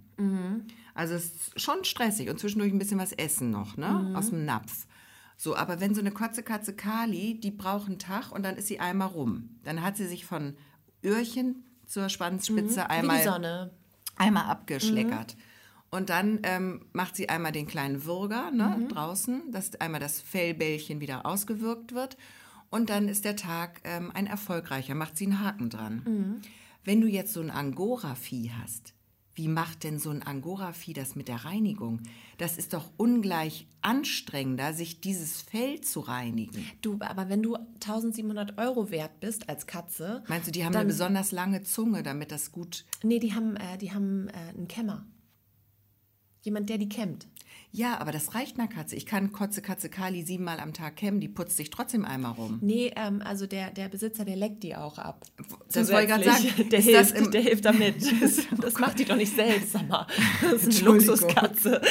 [0.94, 4.12] Also es ist schon stressig und zwischendurch ein bisschen was essen noch, ne?
[4.16, 4.86] Aus dem Napf.
[5.37, 8.68] So, aber wenn so eine Kotze Katze Kali, die braucht einen Tag und dann ist
[8.68, 9.59] sie einmal rum.
[9.64, 10.57] Dann hat sie sich von
[11.05, 13.70] Öhrchen zur Schwanzspitze Wie einmal
[14.16, 15.37] einmal abgeschleckert.
[15.90, 21.01] Und dann ähm, macht sie einmal den kleinen Würger ne, draußen, dass einmal das Fellbällchen
[21.01, 22.16] wieder ausgewirkt wird.
[22.70, 26.42] Und dann ist der Tag ähm, ein erfolgreicher, macht sie einen Haken dran.
[26.85, 28.94] Wenn du jetzt so ein Angora-Vieh hast,
[29.37, 32.01] wie macht denn so ein Angora-Vieh das mit der Reinigung?
[32.38, 36.66] Das ist doch ungleich anstrengender, sich dieses Fell zu reinigen.
[36.81, 40.25] Du, aber wenn du 1700 Euro wert bist als Katze.
[40.27, 43.57] Meinst du, die haben dann, eine besonders lange Zunge, damit das gut Nee, die haben,
[43.57, 45.05] äh, die haben äh, einen Kämmer.
[46.46, 47.26] Jemand, der die kämmt.
[47.72, 48.94] Ja, aber das reicht einer Katze.
[48.96, 52.59] Ich kann Kotze Katze Kali siebenmal am Tag kämmen, die putzt sich trotzdem einmal rum.
[52.62, 55.26] Nee, ähm, also der, der Besitzer, der leckt die auch ab.
[55.72, 56.68] Das wollte ich gerade sagen.
[56.70, 57.96] Der das hilft, im- der hilft damit.
[58.62, 60.06] Das macht die doch nicht selbst, sag mal.
[60.40, 60.87] Das ist eine.
[60.92, 61.82] Luxuskatze.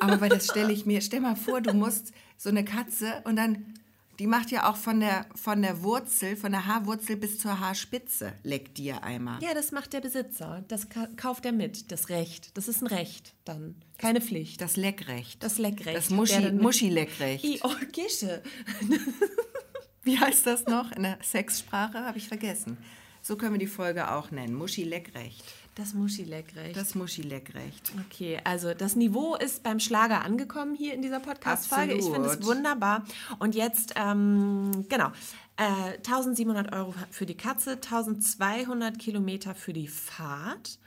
[0.00, 3.36] Aber weil das stelle ich mir, stell mal vor, du musst so eine Katze und
[3.36, 3.74] dann,
[4.18, 8.32] die macht ja auch von der, von der Wurzel, von der Haarwurzel bis zur Haarspitze,
[8.42, 9.40] leckt die ja einmal.
[9.42, 10.64] Ja, das macht der Besitzer.
[10.68, 11.92] Das ka kauft er mit.
[11.92, 12.56] Das Recht.
[12.56, 13.76] Das ist ein Recht dann.
[13.96, 14.60] Keine Pflicht.
[14.60, 15.42] Das Leckrecht.
[15.42, 15.96] Das Leckrecht.
[15.96, 17.44] Das Muschi, Muschi-Leckrecht.
[17.44, 18.42] I, oh, Gische.
[20.02, 20.90] Wie heißt das noch?
[20.92, 22.78] In der Sexsprache habe ich vergessen.
[23.22, 24.54] So können wir die Folge auch nennen.
[24.54, 25.44] Muschi-Leckrecht.
[25.78, 26.76] Das Muschi-Leckrecht.
[26.76, 27.92] Das Muschi-Leckrecht.
[28.06, 31.94] Okay, also das Niveau ist beim Schlager angekommen hier in dieser Podcast-Folge.
[31.94, 33.04] Ich finde es wunderbar.
[33.38, 35.12] Und jetzt, ähm, genau,
[35.56, 40.80] äh, 1700 Euro für die Katze, 1200 Kilometer für die Fahrt.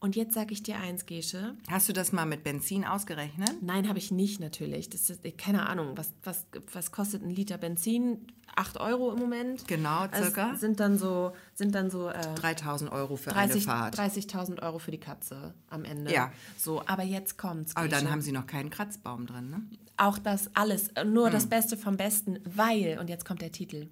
[0.00, 1.56] Und jetzt sage ich dir eins, Gesche.
[1.68, 3.50] Hast du das mal mit Benzin ausgerechnet?
[3.62, 4.88] Nein, habe ich nicht natürlich.
[4.90, 8.26] Das ist, keine Ahnung, was, was, was kostet ein Liter Benzin?
[8.54, 9.66] 8 Euro im Moment.
[9.68, 10.48] Genau, circa.
[10.48, 13.98] Also sind dann so, sind dann so äh, 3000 Euro für 30 eine Fahrt.
[13.98, 16.12] 30.000 Euro für die Katze am Ende.
[16.12, 16.32] Ja.
[16.56, 17.76] So, aber jetzt kommt's.
[17.76, 18.12] Aber dann Gesche.
[18.12, 19.62] haben sie noch keinen Kratzbaum drin, ne?
[19.96, 21.32] auch das alles, nur Hm.
[21.32, 23.88] das Beste vom Besten, weil, und jetzt kommt der Titel,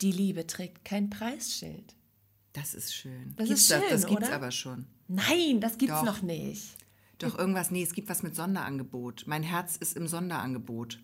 [0.00, 1.96] die Liebe trägt kein Preisschild.
[2.52, 3.34] Das ist schön.
[3.36, 4.36] Das Gibt's ist das, schön, das gibt's oder?
[4.36, 4.86] aber schon.
[5.08, 6.04] Nein, das gibt's Doch.
[6.04, 6.76] noch nicht.
[7.18, 9.24] Doch irgendwas, nee, es gibt was mit Sonderangebot.
[9.26, 10.98] Mein Herz ist im Sonderangebot.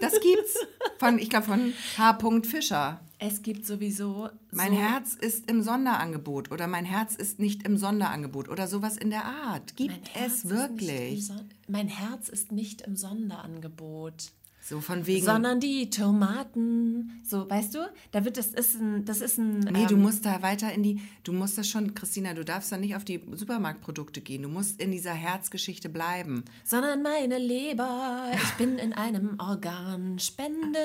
[0.00, 0.56] Das gibt's
[0.98, 2.18] von, ich glaube, von H.
[2.42, 3.00] Fischer.
[3.18, 7.76] Es gibt sowieso Mein so, Herz ist im Sonderangebot oder mein Herz ist nicht im
[7.76, 9.76] Sonderangebot oder sowas in der Art.
[9.76, 11.30] Gibt mein es wirklich?
[11.68, 14.32] mein Herz ist nicht im Sonderangebot.
[14.66, 15.26] So von wegen.
[15.26, 17.20] Sondern die Tomaten.
[17.22, 17.80] So, weißt du,
[18.12, 19.58] da wird das ist ein, das ist ein.
[19.58, 22.72] Nee, du ähm, musst da weiter in die, du musst das schon, Christina, du darfst
[22.72, 24.40] da nicht auf die Supermarktprodukte gehen.
[24.40, 26.46] Du musst in dieser Herzgeschichte bleiben.
[26.64, 28.30] sondern meine Leber.
[28.42, 30.78] Ich bin in einem Organspende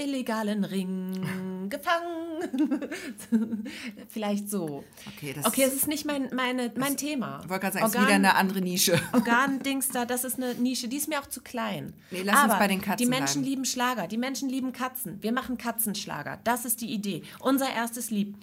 [0.00, 2.86] illegalen Ring gefangen.
[4.08, 4.84] Vielleicht so.
[5.16, 7.40] Okay, das Okay, es ist nicht mein, meine, mein Thema.
[7.42, 9.00] Ich wollte gerade sagen, es ist wieder eine andere Nische.
[9.12, 11.92] Organdings da, das ist eine Nische, die ist mir auch zu klein.
[12.12, 15.22] Nee, lass uns Aber bei den Katzen Menschen lieben Schlager, die Menschen lieben Katzen.
[15.22, 16.38] Wir machen Katzenschlager.
[16.44, 17.22] Das ist die Idee.
[17.40, 18.34] Unser erstes Lied.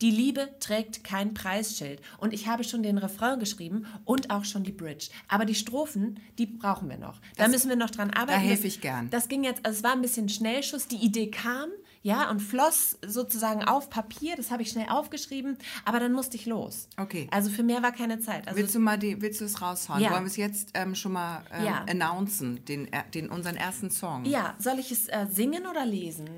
[0.00, 2.00] Die Liebe trägt kein Preisschild.
[2.18, 5.08] Und ich habe schon den Refrain geschrieben und auch schon die Bridge.
[5.28, 7.20] Aber die Strophen, die brauchen wir noch.
[7.36, 8.40] Da müssen wir noch dran arbeiten.
[8.40, 9.10] helfe Das- ich gern.
[9.10, 10.88] Das ging jetzt, also es war ein bisschen Schnellschuss.
[10.88, 11.68] Die Idee kam,
[12.02, 14.36] ja, und floss sozusagen auf Papier.
[14.36, 15.56] Das habe ich schnell aufgeschrieben.
[15.86, 16.88] Aber dann musste ich los.
[16.98, 17.28] Okay.
[17.30, 18.46] Also für mehr war keine Zeit.
[18.46, 20.00] Also Willst du mal die, willst du es raushauen?
[20.02, 20.10] Ja.
[20.10, 21.84] Wollen wir es jetzt ähm, schon mal ähm, Ja.
[21.88, 24.24] announcen, den, äh, den, unseren ersten Song?
[24.24, 26.28] Ja, soll ich es äh, singen oder lesen?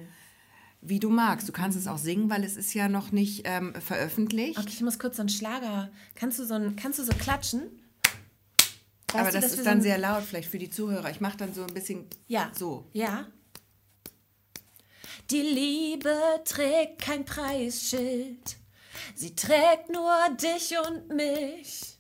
[0.83, 1.49] Wie du magst.
[1.49, 4.59] Du kannst es auch singen, weil es ist ja noch nicht ähm, veröffentlicht.
[4.59, 5.91] Okay, ich muss kurz so einen Schlager.
[6.15, 7.63] Kannst du so, ein, kannst du so klatschen?
[9.13, 11.11] Weißt Aber du, das ist so dann ein- sehr laut vielleicht für die Zuhörer.
[11.11, 12.51] Ich mache dann so ein bisschen Ja.
[12.55, 12.87] so.
[12.93, 13.27] Ja.
[15.31, 16.15] Die Liebe
[16.45, 18.57] trägt kein Preisschild.
[19.15, 21.99] Sie trägt nur dich und mich.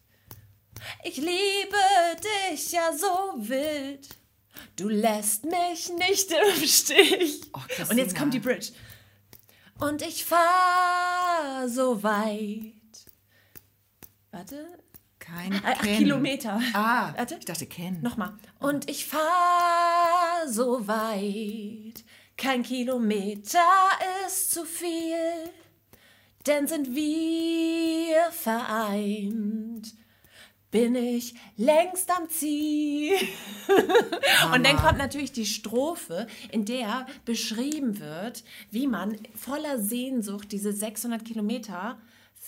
[1.05, 1.77] Ich liebe
[2.53, 4.09] dich ja so wild.
[4.77, 7.41] Du lässt mich nicht im Stich.
[7.55, 8.73] Oh, und jetzt kommt die Bridge.
[9.79, 12.73] Und ich fahr so weit.
[14.31, 14.67] Warte.
[15.19, 15.99] Kein Äh, Acht Ken.
[15.99, 16.61] Kilometer.
[16.73, 17.37] Ah, Warte.
[17.39, 18.01] ich dachte Ken.
[18.01, 18.35] Nochmal.
[18.61, 22.05] Und ich fahr so weit.
[22.37, 23.59] Kein Kilometer
[24.27, 25.51] ist zu viel.
[26.47, 29.95] Denn sind wir vereint,
[30.71, 33.15] bin ich längst am Ziel.
[34.53, 40.73] Und dann kommt natürlich die Strophe, in der beschrieben wird, wie man voller Sehnsucht diese
[40.73, 41.99] 600 Kilometer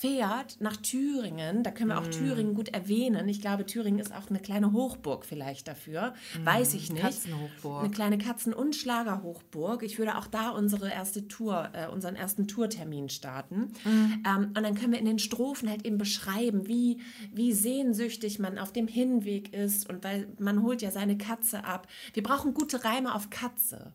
[0.01, 1.63] fährt nach Thüringen.
[1.63, 2.11] Da können wir auch Mm.
[2.11, 3.29] Thüringen gut erwähnen.
[3.29, 6.15] Ich glaube, Thüringen ist auch eine kleine Hochburg vielleicht dafür.
[6.45, 7.03] Weiß ich nicht.
[7.03, 7.81] Mm, Katzenhochburg.
[7.85, 9.83] Eine kleine Katzen- und Schlagerhochburg.
[9.83, 13.73] Ich würde auch da unsere erste Tour, äh, unseren ersten Tourtermin starten.
[13.85, 13.89] Mm.
[14.25, 17.01] Ähm, und dann können wir in den Strophen halt eben beschreiben, wie,
[17.33, 19.89] wie sehnsüchtig man auf dem Hinweg ist.
[19.89, 21.89] Und weil man holt ja seine Katze ab.
[22.13, 23.93] Wir brauchen gute Reime auf Katze.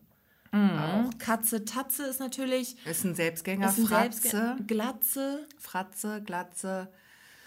[0.54, 2.76] Auch Katze, Tatze ist natürlich.
[2.86, 5.48] Ist ein Selbstgänger, Ist ein Fratze, Selbstge- Glatze.
[5.58, 6.88] Fratze, Glatze,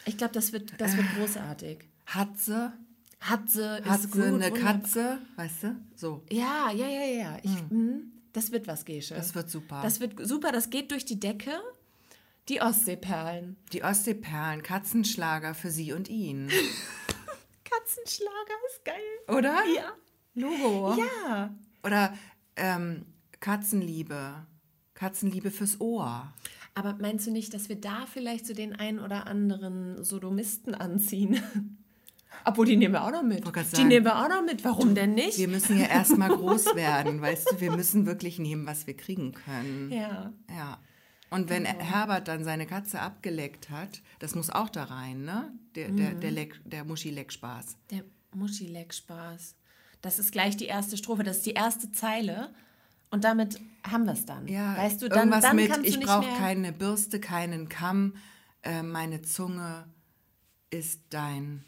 [0.06, 1.80] Ich glaube, das wird, das wird großartig.
[2.08, 2.74] Hatze,
[3.22, 4.22] Hatze ist Hatze, gut.
[4.24, 4.60] eine wunderbar.
[4.60, 5.76] Katze, weißt du?
[5.96, 7.38] So, Ja, ja, ja, ja.
[7.44, 8.12] Ich, mhm.
[8.34, 9.16] Das wird was, Gesche.
[9.16, 9.82] das wird super.
[9.82, 11.52] Das wird super, das geht durch die Decke.
[12.50, 13.58] Die Ostseeperlen.
[13.74, 16.50] Die Ostseeperlen, Katzenschlager für sie und ihn.
[17.64, 19.36] Katzenschlager ist geil.
[19.38, 19.64] Oder?
[19.76, 19.92] Ja.
[20.36, 20.96] Logo.
[20.98, 21.54] Ja.
[21.84, 22.14] Oder
[22.58, 23.06] ähm,
[23.40, 24.46] Katzenliebe.
[24.94, 26.34] Katzenliebe fürs Ohr.
[26.74, 31.42] Aber meinst du nicht, dass wir da vielleicht so den einen oder anderen Sodomisten anziehen?
[32.46, 33.46] Obwohl, die nehmen wir auch noch mit.
[33.46, 33.88] Die sagen.
[33.88, 34.64] nehmen wir auch noch mit.
[34.64, 35.38] Warum denn nicht?
[35.38, 37.62] Wir müssen ja erstmal groß werden, weißt du?
[37.62, 39.92] Wir müssen wirklich nehmen, was wir kriegen können.
[39.92, 40.34] Ja.
[40.50, 40.80] Ja.
[41.30, 45.52] Und wenn Herbert dann seine Katze abgeleckt hat, das muss auch da rein, ne?
[45.76, 47.76] Der, der, der, Leck, der Muschi-Leckspaß.
[47.92, 49.56] Der Muschi-Leck-Spaß.
[50.08, 52.54] Das ist gleich die erste Strophe, das ist die erste Zeile.
[53.12, 54.48] Und damit haben wir es dann.
[54.48, 58.16] Ja, weißt du, dann, irgendwas dann mit, kannst du ich brauche keine Bürste, keinen Kamm,
[58.64, 59.86] äh, meine Zunge
[60.70, 61.66] ist dein.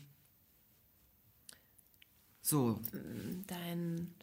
[2.41, 2.79] So,
[3.47, 4.13] dein,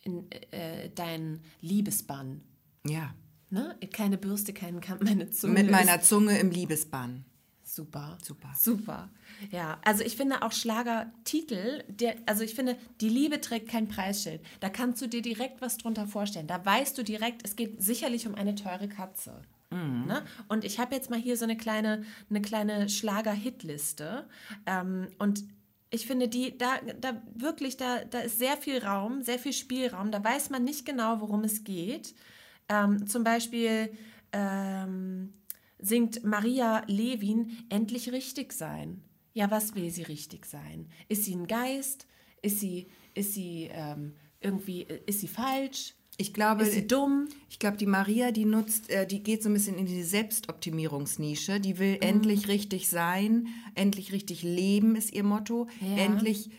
[0.00, 2.40] in, äh, dein Liebesbann.
[2.84, 3.14] ja.
[3.50, 3.76] Ne?
[3.92, 5.52] Keine Bürste, keinen Kamm, meine Zunge.
[5.52, 7.26] Mit meiner Zunge im Liebesbann.
[7.74, 8.18] Super.
[8.22, 8.52] Super.
[8.54, 9.08] Super.
[9.50, 14.42] Ja, also ich finde auch Schlagertitel, der, also ich finde, die Liebe trägt kein Preisschild.
[14.60, 16.46] Da kannst du dir direkt was drunter vorstellen.
[16.46, 19.40] Da weißt du direkt, es geht sicherlich um eine teure Katze.
[20.04, 20.22] Ne?
[20.48, 24.26] Und ich habe jetzt mal hier so eine kleine, eine kleine Schlager-Hitliste.
[24.66, 25.42] Ähm, und
[25.88, 30.10] ich finde, die, da, da wirklich, da, da ist sehr viel Raum, sehr viel Spielraum.
[30.10, 32.14] Da weiß man nicht genau, worum es geht.
[32.68, 33.96] Ähm, zum Beispiel
[34.32, 35.32] ähm,
[35.82, 39.02] singt Maria Levin endlich richtig sein.
[39.34, 40.86] Ja, was will sie richtig sein?
[41.08, 42.06] Ist sie ein Geist?
[42.40, 45.94] Ist sie, ist sie ähm, irgendwie, ist sie falsch?
[46.18, 47.26] Ich glaube, Ist sie dumm?
[47.48, 51.58] ich glaube, die Maria, die nutzt, äh, die geht so ein bisschen in die Selbstoptimierungsnische.
[51.60, 52.02] Die will Mhm.
[52.02, 55.68] endlich richtig sein, endlich richtig leben, ist ihr Motto.
[55.80, 55.96] Ja.
[56.04, 56.50] Endlich,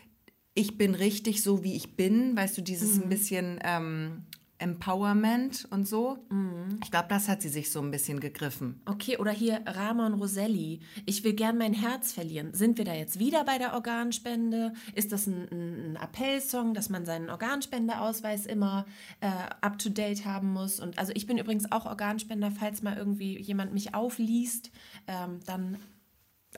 [0.54, 2.36] ich bin richtig so, wie ich bin.
[2.36, 3.02] Weißt du, dieses Mhm.
[3.04, 4.22] ein bisschen ähm,
[4.64, 6.16] Empowerment und so.
[6.30, 6.78] Mhm.
[6.82, 8.80] Ich glaube, das hat sie sich so ein bisschen gegriffen.
[8.86, 10.80] Okay, oder hier Ramon Roselli.
[11.04, 12.54] Ich will gern mein Herz verlieren.
[12.54, 14.72] Sind wir da jetzt wieder bei der Organspende?
[14.94, 18.86] Ist das ein, ein, Appellsong, dass man seinen Organspendeausweis immer
[19.20, 19.26] äh,
[19.60, 20.80] up to date haben muss?
[20.80, 24.70] Und also ich bin übrigens auch Organspender, falls mal irgendwie jemand mich aufliest,
[25.06, 25.76] ähm, dann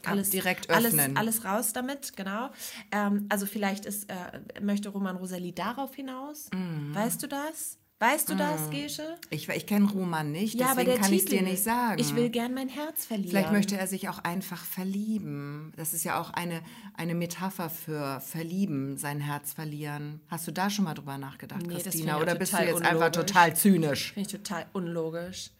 [0.05, 1.16] alles direkt alles, öffnen.
[1.16, 2.51] alles raus damit, genau.
[2.92, 6.49] Ähm, also vielleicht ist, äh, möchte Roman Roselli darauf hinaus.
[6.53, 6.95] Mhm.
[6.95, 7.79] Weißt du das?
[7.98, 9.16] Weißt du das, Gesche?
[9.30, 11.98] Ich, ich kenne Roman nicht, Ja, deswegen kann ich es dir nicht sagen.
[11.98, 13.30] Ich will gern mein Herz verlieren.
[13.30, 15.72] Vielleicht möchte er sich auch einfach verlieben.
[15.76, 16.61] Das ist ja auch eine,
[16.92, 20.20] eine Metapher für verlieben, sein Herz verlieren.
[20.28, 22.20] Hast du da schon mal drüber nachgedacht, Nee, Christina?
[22.20, 23.16] Oder bist du jetzt einfach unlogisch.
[23.16, 24.12] total zynisch?
[24.12, 25.50] Finde ich total unlogisch.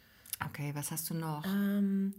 [0.44, 1.42] Okay, was hast du noch?
[1.46, 2.14] Ähm,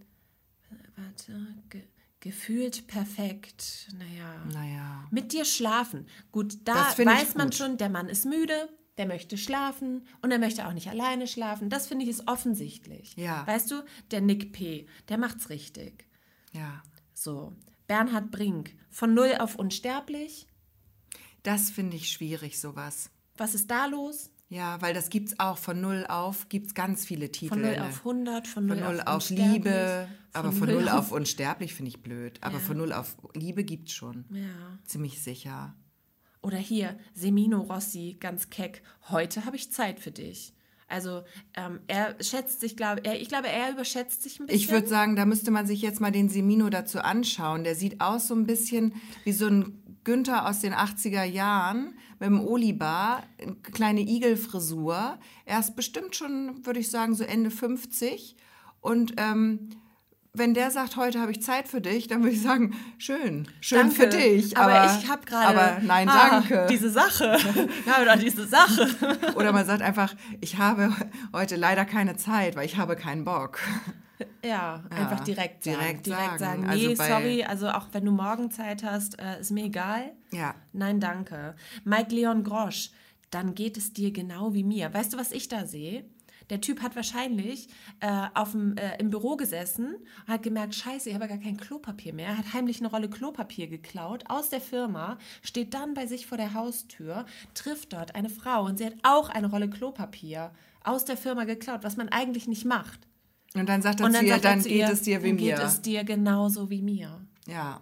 [0.95, 1.84] warte, ge
[2.19, 3.88] gefühlt perfekt.
[3.95, 4.43] Naja.
[4.51, 5.08] Naja.
[5.12, 6.08] Mit dir schlafen.
[6.32, 10.67] Gut, da weiß man schon, der Mann ist müde, der möchte schlafen und er möchte
[10.67, 11.69] auch nicht alleine schlafen.
[11.69, 13.15] Das finde ich ist offensichtlich.
[13.15, 13.45] Ja.
[13.45, 16.05] Weißt du, der Nick P., der macht's richtig.
[16.51, 16.81] Ja.
[17.13, 17.55] So.
[17.88, 20.47] Bernhard Brink, von null auf unsterblich.
[21.43, 23.10] Das finde ich schwierig, sowas.
[23.38, 24.31] Was ist da los?
[24.49, 27.49] Ja, weil das gibt's auch von null auf, gibt's ganz viele Titel.
[27.49, 27.83] Von 0 ne?
[27.86, 31.73] auf 100, von 0, Von null auf, auf Liebe, aber von null null auf unsterblich
[31.73, 32.39] finde ich blöd.
[32.41, 32.60] Aber Ja.
[32.62, 34.25] von null auf Liebe gibt's schon.
[34.31, 34.79] Ja.
[34.86, 35.75] Ziemlich sicher.
[36.47, 38.81] Oder hier, Semino Rossi, ganz keck.
[39.10, 40.53] Heute habe ich Zeit für dich.
[40.88, 41.23] Also
[41.55, 44.62] ähm, er schätzt sich, glaube er, ich glaube, er überschätzt sich ein bisschen.
[44.62, 47.65] Ich würde sagen, da müsste man sich jetzt mal den Semino dazu anschauen.
[47.65, 48.93] Der sieht aus so ein bisschen
[49.25, 55.19] wie so ein Günther aus den 80er Jahren mit dem Olibar, eine kleine Igelfrisur.
[55.43, 58.38] Er ist bestimmt schon, würde ich sagen, so Ende 50.
[58.79, 59.71] Und ähm,
[60.38, 63.80] wenn der sagt, heute habe ich Zeit für dich, dann würde ich sagen, schön, schön
[63.80, 64.58] Danke, für dich.
[64.58, 65.47] Aber, ich habe gerade.
[65.47, 66.67] Aber nein, ah, danke.
[66.69, 67.34] Diese Sache.
[67.88, 68.88] Habe doch diese Sache.
[69.36, 70.93] Oder man sagt einfach, ich habe
[71.34, 73.60] heute leider keine Zeit, weil ich habe keinen Bock.
[74.43, 75.78] Ja, einfach direkt sagen.
[75.78, 76.63] direkt Direkt sagen.
[76.63, 76.76] sagen.
[76.76, 80.12] Nee, Also sorry, also auch wenn du morgen Zeit hast, äh, ist mir egal.
[80.32, 80.56] Ja.
[80.73, 81.56] Nein, danke.
[81.84, 82.89] Mike Leon Grosch,
[83.30, 84.93] dann geht es dir genau wie mir.
[84.93, 86.04] Weißt du, was ich da sehe?
[86.49, 87.67] Der Typ hat wahrscheinlich
[87.99, 91.43] äh, auf dem, äh, im Büro gesessen und hat gemerkt, scheiße, ich habe ja gar
[91.43, 92.38] kein Klopapier mehr.
[92.38, 96.53] Hat heimlich eine Rolle Klopapier geklaut aus der Firma, steht dann bei sich vor der
[96.53, 100.51] Haustür, trifft dort eine Frau und sie hat auch eine Rolle Klopapier
[100.83, 103.07] aus der Firma geklaut, was man eigentlich nicht macht.
[103.53, 105.27] Und dann sagt er Und zu dann, ihr, dann zu geht ihr, es dir wie
[105.29, 105.55] dann mir.
[105.55, 107.21] geht es dir genauso wie mir.
[107.47, 107.81] Ja.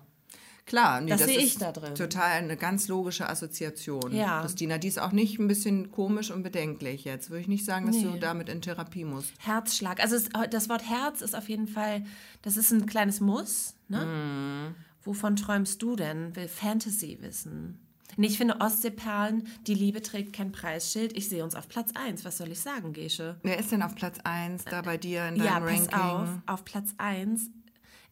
[0.66, 1.94] Klar, nee, Das sehe ist ich da drin.
[1.94, 4.12] Total eine ganz logische Assoziation.
[4.12, 4.42] Ja.
[4.42, 7.30] Christina, die ist auch nicht ein bisschen komisch und bedenklich jetzt.
[7.30, 8.20] Würde ich nicht sagen, dass du Nee.
[8.20, 9.32] damit in Therapie musst.
[9.38, 10.02] Herzschlag.
[10.02, 12.04] Also es, das Wort Herz ist auf jeden Fall,
[12.42, 13.76] das ist ein kleines Muss.
[13.90, 14.06] Ne?
[14.06, 14.76] Mhm.
[15.04, 16.36] Wovon träumst du denn?
[16.36, 17.80] Will Fantasy wissen.
[18.18, 21.16] Nee, ich finde Ostseeperlen, die Liebe trägt kein Preisschild.
[21.16, 22.26] Ich sehe uns auf Platz 1.
[22.26, 23.36] Was soll ich sagen, Gesche?
[23.44, 26.00] Wer ist denn auf Platz 1 da bei dir in Ja, deinem pass Ranking?
[26.00, 26.30] auf.
[26.48, 27.50] Auf Platz 1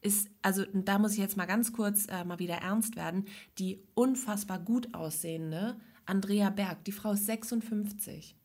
[0.04, 3.26] ist, also da muss ich jetzt mal ganz kurz äh, mal wieder ernst werden,
[3.60, 6.84] die unfassbar gut aussehende Andrea Berg.
[6.86, 8.36] Die Frau ist 56.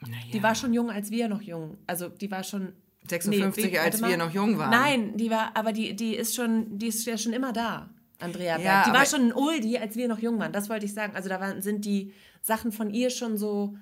[0.00, 0.14] Naja.
[0.32, 1.78] Die war schon jung, als wir noch jung.
[1.86, 2.72] Also die war schon
[3.08, 4.70] 56, wie- als wir noch jung waren.
[4.70, 7.90] Nein, die war, aber die, die ist schon, die ist ja schon immer da.
[8.20, 8.64] Andrea Berg.
[8.64, 10.52] Ja, die war schon ein Oldie, als wir noch jung waren.
[10.52, 11.14] Das wollte ich sagen.
[11.16, 13.76] Also da waren, sind die Sachen von ihr schon so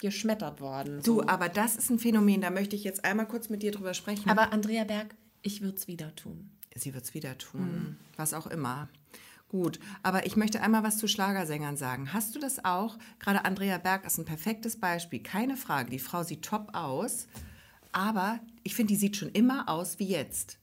[0.00, 1.02] geschmettert worden.
[1.02, 1.20] So.
[1.22, 3.94] Du, aber das ist ein Phänomen, da möchte ich jetzt einmal kurz mit dir drüber
[3.94, 4.28] sprechen.
[4.28, 5.14] aber Andrea Berg,
[5.44, 6.50] ich würde es wieder tun.
[6.74, 8.88] Sie wird es wieder tun, was auch immer.
[9.48, 12.12] Gut, aber ich möchte einmal was zu Schlagersängern sagen.
[12.12, 12.98] Hast du das auch?
[13.20, 15.90] Gerade Andrea Berg ist ein perfektes Beispiel, keine Frage.
[15.90, 17.28] Die Frau sieht top aus,
[17.92, 20.58] aber ich finde, die sieht schon immer aus wie jetzt.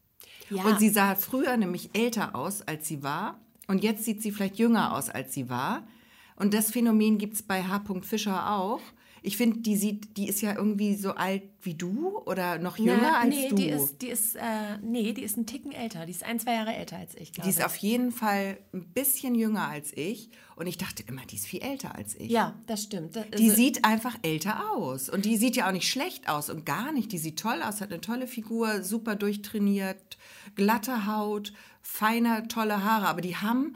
[0.50, 0.64] Ja.
[0.66, 3.40] Und sie sah früher nämlich älter aus, als sie war.
[3.68, 5.88] Und jetzt sieht sie vielleicht jünger aus, als sie war.
[6.36, 7.84] Und das Phänomen gibt es bei H.
[8.02, 8.82] Fischer auch.
[9.24, 12.98] Ich finde, die sieht, die ist ja irgendwie so alt wie du oder noch jünger
[13.00, 13.56] Na, als nee, du.
[13.56, 14.42] die ist, die ist, äh,
[14.82, 16.08] nee, die ist ein Ticken älter.
[16.08, 19.36] Die ist ein, zwei Jahre älter als ich, Die ist auf jeden Fall ein bisschen
[19.36, 20.32] jünger als ich.
[20.56, 22.32] Und ich dachte immer, die ist viel älter als ich.
[22.32, 23.16] Ja, das stimmt.
[23.16, 25.08] Das, Die also- sieht einfach älter aus.
[25.08, 27.12] Und die sieht ja auch nicht schlecht aus und gar nicht.
[27.12, 30.18] Die sieht toll aus, hat eine tolle Figur, super durchtrainiert,
[30.56, 31.54] glatte Haut,
[31.84, 33.06] feine, tolle Haare.
[33.08, 33.76] Aber die haben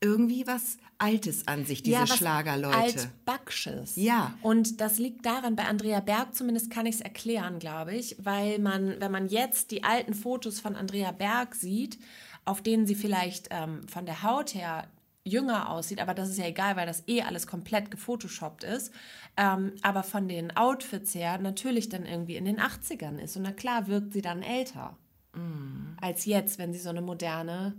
[0.00, 2.76] irgendwie was Altes an sich, diese ja, was Schlagerleute.
[2.78, 3.96] Altbacksches.
[3.96, 4.34] Ja.
[4.42, 8.58] Und das liegt daran, bei Andrea Berg zumindest kann ich es erklären, glaube ich, weil
[8.58, 11.98] man, wenn man jetzt die alten Fotos von Andrea Berg sieht,
[12.44, 14.86] auf denen sie vielleicht ähm, von der Haut her
[15.24, 18.92] jünger aussieht, aber das ist ja egal, weil das eh alles komplett gefotoshoppt ist,
[19.36, 23.36] ähm, aber von den Outfits her natürlich dann irgendwie in den 80ern ist.
[23.36, 24.96] Und na klar wirkt sie dann älter
[25.34, 25.96] Mm.
[26.00, 27.74] als jetzt, wenn sie so eine moderne...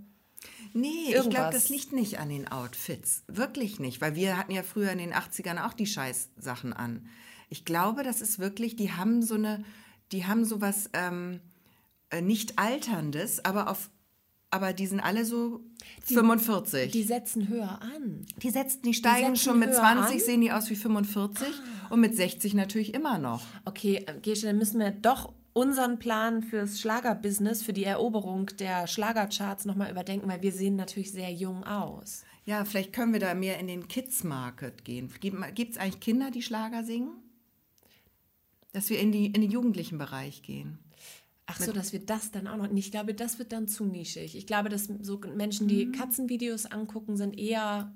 [0.73, 1.53] Nee, ich glaube, Irgendwas.
[1.53, 3.23] das liegt nicht an den Outfits.
[3.27, 7.07] Wirklich nicht, weil wir hatten ja früher in den 80ern auch die Scheißsachen an.
[7.49, 9.63] Ich glaube, das ist wirklich, die haben so eine,
[10.11, 11.39] die haben so was ähm,
[12.09, 13.89] äh, nicht alterndes, aber auf
[14.51, 15.59] aber die sind alle so
[16.05, 16.91] 45.
[16.91, 18.25] Die setzen höher an.
[18.41, 20.19] Die setzen, die steigen setzen schon mit höher 20, an?
[20.21, 21.47] sehen die aus wie 45
[21.89, 23.41] und mit 60 natürlich immer noch.
[23.65, 28.87] Okay, äh, Gesche, dann müssen wir doch unseren Plan fürs Schlagerbusiness, für die Eroberung der
[28.87, 32.25] Schlagercharts nochmal überdenken, weil wir sehen natürlich sehr jung aus.
[32.43, 35.09] Ja, vielleicht können wir da mehr in den Kids-Market gehen.
[35.21, 37.09] Gibt es eigentlich Kinder, die Schlager singen?
[38.73, 40.77] Dass wir in, die, in den jugendlichen Bereich gehen.
[41.45, 42.69] Ach so, dass wir das dann auch noch.
[42.71, 44.35] Ich glaube, das wird dann zu nischig.
[44.35, 45.69] Ich glaube, dass so Menschen, Mhm.
[45.69, 47.93] die Katzenvideos angucken, sind eher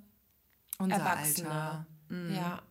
[0.77, 1.85] Unser Erwachsene.
[2.07, 2.35] Mhm.
[2.35, 2.61] Ja.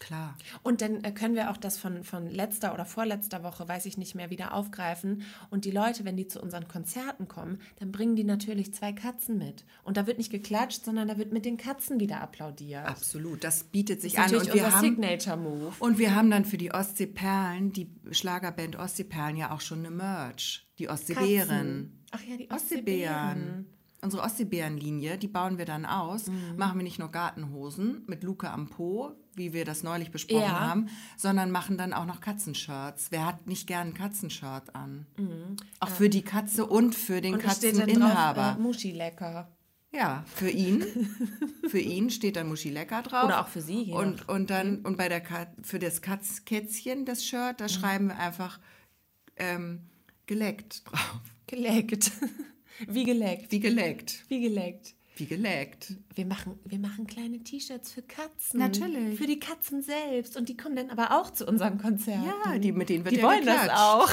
[0.00, 0.36] Klar.
[0.62, 3.98] Und dann äh, können wir auch das von, von letzter oder vorletzter Woche, weiß ich
[3.98, 5.22] nicht mehr, wieder aufgreifen.
[5.50, 9.38] Und die Leute, wenn die zu unseren Konzerten kommen, dann bringen die natürlich zwei Katzen
[9.38, 9.64] mit.
[9.82, 12.86] Und da wird nicht geklatscht, sondern da wird mit den Katzen wieder applaudiert.
[12.86, 13.42] Absolut.
[13.42, 14.36] Das bietet sich Das ist an.
[14.38, 15.72] natürlich Und wir, unser Signature-Move.
[15.80, 20.66] und wir haben dann für die Ostseeperlen, die Schlagerband Ostseeperlen, ja auch schon eine Merch.
[20.78, 22.04] Die Ostseebären.
[22.12, 23.26] Ach ja, die Ostseebären.
[23.26, 23.66] Ostseebären.
[24.00, 26.30] Unsere Ostseebärenlinie, die bauen wir dann aus.
[26.56, 30.60] Machen wir nicht nur Gartenhosen mit Luke am Po, wie wir das neulich besprochen Ja.
[30.60, 33.06] haben, sondern machen dann auch noch Katzenshirts.
[33.10, 35.06] Wer hat nicht gern ein Katzenshirt an?
[35.80, 38.42] Auch für die Katze und für den Und Katzeninhaber.
[38.42, 39.50] drauf, äh, Muschi lecker.
[39.90, 40.84] Ja, für ihn.
[41.68, 43.24] für ihn steht dann Muschi Lecker drauf.
[43.24, 46.44] Oder auch für sie, je Und, und dann und bei der Kat für das Katz
[46.44, 47.56] Kätzchen, das Shirt, Mhm.
[47.56, 48.60] da schreiben wir einfach
[49.36, 49.88] ähm,
[50.26, 51.20] geleckt drauf.
[51.46, 52.10] Geleckt.
[52.86, 53.50] Wie geleckt.
[53.50, 54.24] Wie geleckt.
[54.28, 54.94] Wie geleckt.
[55.18, 55.94] Wie geleckt.
[56.14, 58.60] Wir machen, wir machen kleine T-Shirts für Katzen.
[58.60, 59.18] Natürlich.
[59.18, 60.36] Für die Katzen selbst.
[60.36, 62.24] Und die kommen dann aber auch zu unseren Konzerten.
[62.44, 63.68] Ja, die, mit denen wird Die ja wollen geklatscht.
[63.68, 64.10] das auch.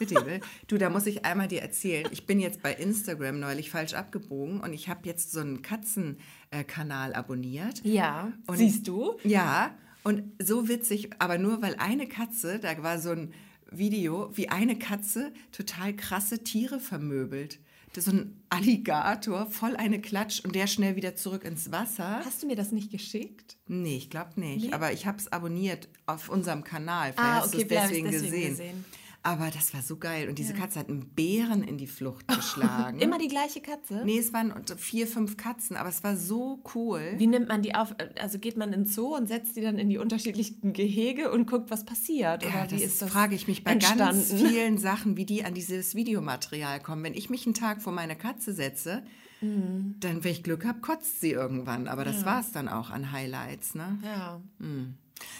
[0.00, 0.40] Mit denen.
[0.68, 2.06] Du, da muss ich einmal dir erzählen.
[2.12, 7.14] Ich bin jetzt bei Instagram neulich falsch abgebogen und ich habe jetzt so einen Katzenkanal
[7.14, 7.84] abonniert.
[7.84, 8.32] Ja.
[8.46, 9.16] Und- Siehst du?
[9.24, 9.74] Ja,
[10.04, 13.32] und so witzig, aber nur weil eine Katze, da war so ein
[13.70, 17.58] Video, wie eine Katze total krasse Tiere vermöbelt.
[17.94, 22.20] Das ist so ein Alligator, voll eine Klatsch und der schnell wieder zurück ins Wasser.
[22.24, 23.56] Hast du mir das nicht geschickt?
[23.66, 24.66] Nee, ich glaube nicht.
[24.66, 24.72] Nee.
[24.72, 27.12] Aber ich habe es abonniert auf unserem Kanal.
[27.12, 28.50] Vielleicht Ah, hast du okay, es deswegen, deswegen gesehen.
[28.50, 28.84] gesehen.
[29.24, 30.28] Aber das war so geil.
[30.28, 32.98] Und diese Katze hat einen Bären in die Flucht geschlagen.
[33.00, 34.02] Immer die gleiche Katze?
[34.04, 37.14] Nee, es waren vier, fünf Katzen, aber es war so cool.
[37.16, 37.94] Wie nimmt man die auf?
[38.20, 41.70] Also geht man ins Zoo und setzt die dann in die unterschiedlichen Gehege und guckt,
[41.70, 42.44] was passiert?
[42.44, 44.04] Oder Ja, wie das, ist das frage ich mich bei entstanden?
[44.04, 47.02] ganz vielen Sachen, wie die an dieses Videomaterial kommen.
[47.02, 49.02] Wenn ich mich einen Tag vor meine Katze setze,
[49.40, 49.94] Mhm.
[50.00, 51.86] dann, wenn ich Glück habe, kotzt sie irgendwann.
[51.86, 53.76] Aber das war es dann auch an Highlights.
[53.76, 53.96] Ne?
[54.02, 54.40] Ja.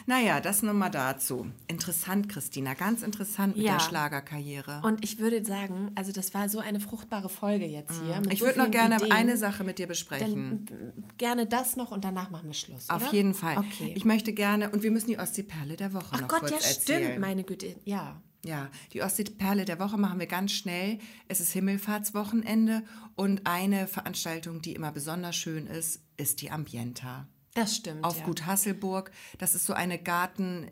[0.06, 1.46] Naja, das nur mal dazu.
[1.66, 3.74] Interessant, Christina, ganz interessant mit Ja.
[3.74, 4.80] der Schlagerkarriere.
[4.84, 8.20] Und ich würde sagen, also das war so eine fruchtbare Folge jetzt hier.
[8.20, 8.30] Mhm.
[8.30, 9.12] Ich so würde noch gerne Ideen.
[9.12, 10.66] eine Sache mit dir besprechen.
[10.66, 12.88] Dann äh, gerne das noch und danach machen wir Schluss.
[12.88, 13.12] Auf oder?
[13.12, 13.58] jeden Fall.
[13.58, 13.92] Okay.
[13.96, 16.56] Ich möchte gerne, und wir müssen die Ostseeperle der Woche Ach noch Gott, kurz ja,
[16.56, 17.04] erzählen.
[17.04, 17.76] stimmt, meine Güte.
[17.84, 18.20] Ja.
[18.44, 20.98] Ja, die Ostseeperle der Woche machen wir ganz schnell.
[21.26, 22.84] Es ist Himmelfahrtswochenende
[23.16, 27.26] und eine Veranstaltung, die immer besonders schön ist, ist die Ambienta.
[27.58, 28.04] Das stimmt.
[28.04, 28.24] Auf ja.
[28.24, 29.10] Gut Hasselburg.
[29.38, 30.70] Das ist so eine Garten,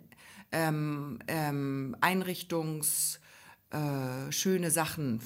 [0.53, 3.21] ähm, ähm, Einrichtungs,
[3.71, 5.21] äh, schöne Sachen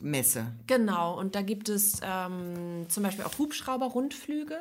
[0.00, 0.52] Messe.
[0.66, 4.58] Genau, und da gibt es ähm, zum Beispiel auch Hubschrauber-Rundflüge.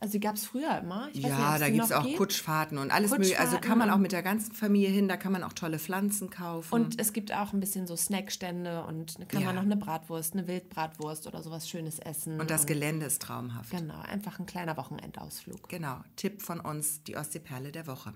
[0.00, 1.08] Also die gab es früher immer.
[1.08, 2.18] Weiß Ja, da gibt es auch gibt.
[2.18, 3.38] Kutschfahrten und alles mögliche.
[3.40, 5.78] Also kann man auch und- mit der ganzen Familie hin, da kann man auch tolle
[5.80, 6.72] Pflanzen kaufen.
[6.72, 9.46] Und es gibt auch ein bisschen so Snackstände und kann Ja.
[9.48, 12.40] man noch eine Bratwurst, eine Wildbratwurst oder sowas Schönes essen.
[12.40, 13.70] und das Gelände ist traumhaft.
[13.72, 15.68] Genau, einfach ein kleiner Wochenendausflug.
[15.68, 18.12] Genau, Tipp von uns, die Ostseeperle der Woche.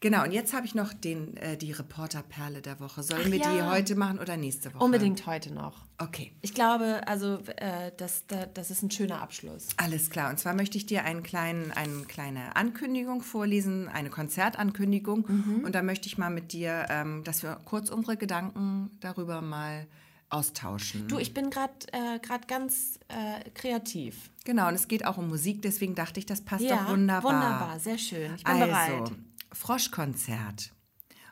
[0.00, 3.02] Genau, und jetzt habe ich noch den, äh, die Reporterperle der Woche.
[3.02, 3.70] Sollen Ach wir die ja.
[3.70, 4.84] heute machen oder nächste Woche?
[4.84, 5.84] Unbedingt heute noch.
[5.98, 9.68] Okay, Ich glaube, also äh, das, da- das ist ein schöner Abschluss.
[9.78, 10.28] alles klar.
[10.30, 15.24] Und zwar möchte ich dir einen kleinen, eine kleine Ankündigung vorlesen, eine Konzertankündigung.
[15.26, 15.64] Mhm.
[15.64, 19.86] Und da möchte ich mal mit dir, ähm, dass wir kurz unsere Gedanken darüber mal
[20.28, 21.08] austauschen.
[21.08, 24.30] Du, ich bin gerade äh, grad ganz äh, kreativ.
[24.44, 27.32] Genau, und es geht auch um Musik, deswegen dachte ich, das passt Ja, doch wunderbar.
[27.32, 28.34] wunderbar, sehr schön.
[28.36, 29.12] Ich bin also, bereit.
[29.56, 30.72] Froschkonzert.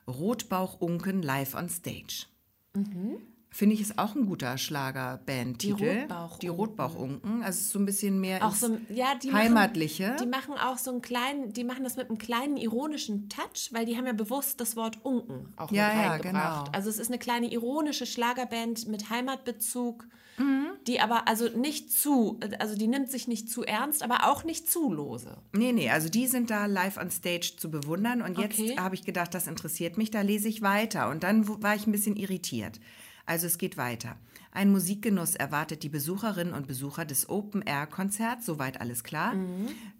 [0.08, 2.26] Rotbauch-Unken live on stage.
[2.74, 3.16] Mhm.
[3.50, 5.76] Finde ich ist auch ein guter Schlagerband-Titel.
[5.76, 6.38] Die Rotbauchunken.
[6.40, 7.42] Die Rotbauchunken.
[7.44, 10.08] Also es ist so ein bisschen mehr Auch so, ja, die Heimatliche.
[10.08, 13.68] Machen, die machen auch so einen kleinen, die machen das mit einem kleinen ironischen Touch,
[13.70, 16.64] weil die haben ja bewusst das Wort Unken auch Ja, mit ja, reingebracht.
[16.64, 16.76] genau.
[16.76, 20.66] Also es ist eine kleine ironische Schlagerband mit Heimatbezug, Mhm.
[20.86, 24.70] die aber also nicht zu, also die nimmt sich nicht zu ernst, aber auch nicht
[24.70, 25.38] zu lose.
[25.52, 28.20] Nee, nee, also die sind da live on stage zu bewundern.
[28.20, 28.76] Und jetzt Okay.
[28.78, 31.08] habe ich gedacht, das interessiert mich, da lese ich weiter.
[31.08, 32.80] Und dann war ich ein bisschen irritiert.
[33.26, 34.16] Also es geht weiter.
[34.52, 38.46] Ein Musikgenuss erwartet die Besucherinnen und Besucher des Open-Air-Konzerts.
[38.46, 39.34] Soweit alles klar.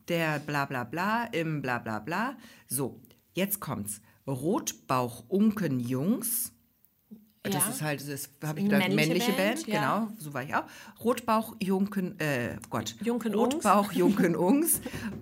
[0.09, 2.37] Der bla bla bla im bla bla bla.
[2.68, 3.01] So,
[3.32, 4.01] jetzt kommt's.
[4.26, 6.53] Rotbauch-Unken-Jungs.
[7.45, 7.70] Das Ja.
[7.70, 9.99] ist halt, das habe ich gedacht, männliche, männliche Band, Band, ja.
[10.07, 10.64] genau, so war ich auch.
[11.05, 12.97] Rotbauch Junken, äh, Gott.
[13.03, 13.34] Junken.
[13.34, 14.80] Rotbauch Junken Ungs,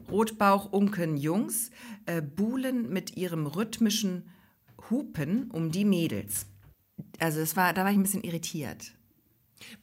[0.08, 1.70] Rotbauch Unken Jungs,
[2.06, 4.30] äh, buhlen mit ihrem rhythmischen
[4.88, 6.46] Hupen um die Mädels.
[7.18, 8.92] Also es war, da war ich ein bisschen irritiert.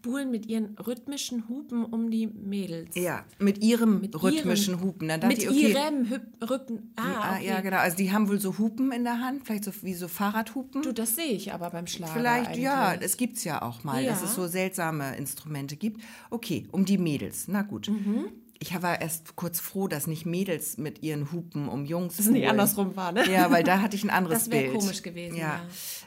[0.01, 2.95] Buhlen mit ihren rhythmischen Hupen um die Mädels.
[2.95, 5.07] Ja, mit ihrem Mit rhythmischen ihren- Hupen.
[5.07, 6.93] Dann dachte Mit ich, okay, ihrem Hüp Rüppen.
[6.95, 7.47] Ah, ah, okay.
[7.47, 7.77] ja, genau.
[7.77, 10.81] Also die haben wohl so Hupen in der Hand, vielleicht so wie so Fahrradhupen.
[10.81, 13.05] Du, das sehe ich aber beim Schlager Vielleicht, ja, eigentlich.
[13.05, 14.25] es gibt es ja auch mal, dass Ja.
[14.27, 16.01] es so seltsame Instrumente gibt.
[16.29, 17.89] Okay, um die Mädels, na gut.
[17.89, 18.25] Mhm.
[18.61, 22.45] Ich war erst kurz froh, dass nicht Mädels mit ihren Hupen um Jungs Das nicht
[22.47, 23.23] andersrum war, ne?
[23.31, 24.73] Ja, weil da hatte ich ein anderes Das Bild.
[24.73, 25.61] komisch gewesen, ja.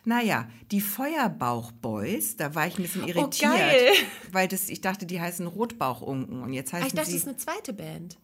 [0.05, 3.51] Naja, die Feuerbauchboys, da war ich ein bisschen irritiert.
[3.55, 3.89] Oh, geil.
[4.33, 7.13] Weil das, ich dachte, die heißen Rotbauchunken und jetzt Ah, heißen ich dachte, sie...
[7.15, 8.19] das ist eine zweite Band.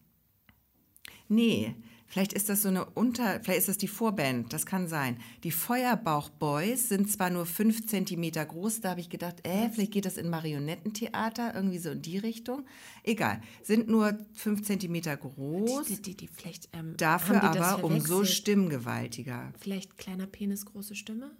[1.27, 1.75] Nee,
[2.09, 5.17] vielleicht ist das so eine Unter, vielleicht ist das die Vorband, das kann sein.
[5.43, 10.05] Die Feuerbauch-Boys sind zwar nur fünf Zentimeter groß, da habe ich gedacht, äh, vielleicht geht
[10.05, 12.65] das in Marionettentheater, irgendwie so in die Richtung.
[13.03, 19.53] Egal, sind nur fünf Zentimeter groß, Die, die, die vielleicht, ähm, dafür aber umso stimmgewaltiger.
[19.59, 21.31] Vielleicht kleiner Penis, große Stimme?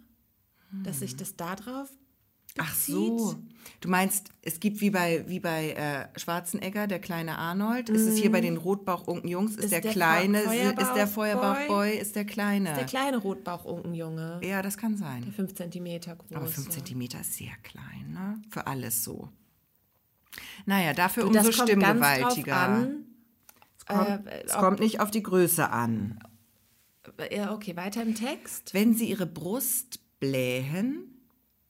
[0.84, 1.90] Dass sich das da drauf
[2.58, 3.36] Ach so,
[3.80, 8.18] du meinst, es gibt wie bei, wie bei äh, Schwarzenegger, der kleine Arnold, ist es
[8.18, 11.96] hier bei den Rotbauchunken-Jungs, ist, Ist der, der kleine, Fa- ist der Feuerbauchboy?
[11.96, 12.74] Ist der kleine.
[12.74, 14.40] Der kleine Rotbauchunkenjunge.
[14.42, 15.22] ja, das kann sein.
[15.22, 16.32] Der 5 cm groß.
[16.34, 16.72] Aber 5 ja.
[16.72, 18.42] Zentimeter ist sehr klein, ne?
[18.50, 19.28] Für alles so.
[20.66, 22.56] Naja, dafür Und umso stimmgewaltiger.
[22.56, 23.04] an.
[23.78, 26.18] es kommt, äh, es kommt nicht auf die Größe an.
[27.32, 28.74] Ja, okay, weiter im Text.
[28.74, 31.19] Wenn sie ihre Brust blähen,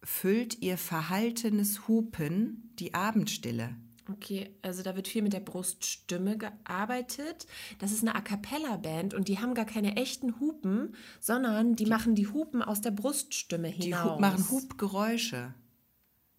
[0.03, 3.77] füllt ihr verhaltenes Hupen die Abendstille.
[4.11, 7.47] Okay, also da wird viel mit der Bruststimme gearbeitet.
[7.79, 12.15] Das ist eine A cappella-Band und die haben gar keine echten Hupen, sondern die, machen
[12.15, 14.17] die Hupen aus der Bruststimme Die hinaus.
[14.17, 15.55] Hu machen Hubgeräusche.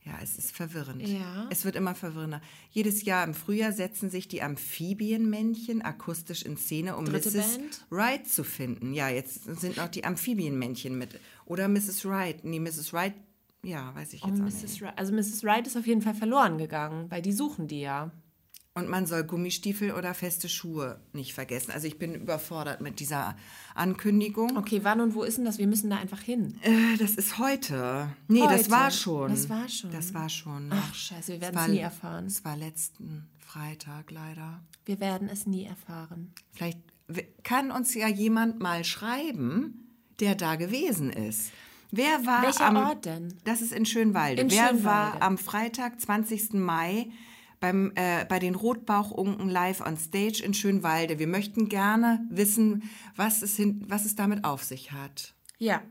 [0.03, 1.07] Ja, es ist verwirrend.
[1.07, 1.47] Ja.
[1.51, 2.41] Es wird immer verwirrender.
[2.71, 7.57] Jedes Jahr im Frühjahr setzen sich die Amphibienmännchen akustisch in Szene, um Dritte Mrs.
[7.57, 7.85] Band?
[7.91, 8.93] Wright zu finden.
[8.93, 11.19] Ja, jetzt sind noch die Amphibienmännchen mit.
[11.45, 12.03] Oder Mrs.
[12.05, 12.43] Wright.
[12.43, 12.93] Nee, Mrs.
[12.93, 13.13] Wright,
[13.63, 14.63] ja, weiß ich jetzt Und auch nicht.
[14.63, 14.81] Mrs.
[14.81, 15.43] Wright, also Mrs.
[15.43, 18.11] Wright ist auf jeden Fall verloren gegangen, weil die suchen die ja.
[18.73, 21.71] Und man soll Gummistiefel oder feste Schuhe nicht vergessen.
[21.71, 23.35] Also ich bin überfordert mit dieser
[23.75, 24.55] Ankündigung.
[24.55, 25.57] Okay, wann und wo ist denn das?
[25.57, 26.57] Wir müssen da einfach hin.
[26.61, 28.15] Äh, das ist heute.
[28.29, 28.71] Nee, das Heute.
[28.71, 29.29] war schon.
[29.29, 29.91] Das war schon.
[29.91, 30.69] Das war schon.
[30.71, 32.25] Ach, scheiße, wir werden es nie erfahren.
[32.27, 34.61] Es war letzten Freitag leider.
[34.85, 36.33] Wir werden es nie erfahren.
[36.53, 36.79] Vielleicht
[37.43, 41.51] kann uns ja jemand mal schreiben, der da gewesen ist.
[41.91, 43.33] Wer war Welcher am, Ort denn?
[43.43, 44.41] Das ist in Schönwalde.
[44.41, 44.85] In Wer Schönwalde.
[44.85, 46.53] war am Freitag, 20.
[46.53, 47.09] Mai,
[47.59, 51.19] beim, äh, bei den Rotbauchunken live on stage in Schönwalde?
[51.19, 55.33] Wir möchten gerne wissen, was es, hin, was es damit auf sich hat.
[55.57, 55.81] Ja.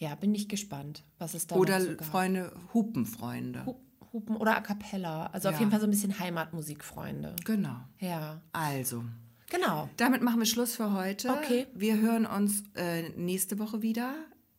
[0.00, 1.94] Ja, bin ich gespannt, was es da Oder so.
[2.02, 3.64] Freunde, Hupenfreunde.
[3.66, 3.76] Hu-
[4.12, 5.26] Hupen oder A Cappella.
[5.26, 5.58] Also auf Ja.
[5.60, 7.36] jeden Fall so ein bisschen Heimatmusikfreunde.
[7.44, 7.76] Genau.
[8.00, 9.04] Ja, Also,
[9.50, 9.88] genau.
[9.98, 11.30] damit machen wir Schluss für heute.
[11.30, 11.66] Okay.
[11.74, 14.14] Wir hören uns äh, nächste Woche wieder.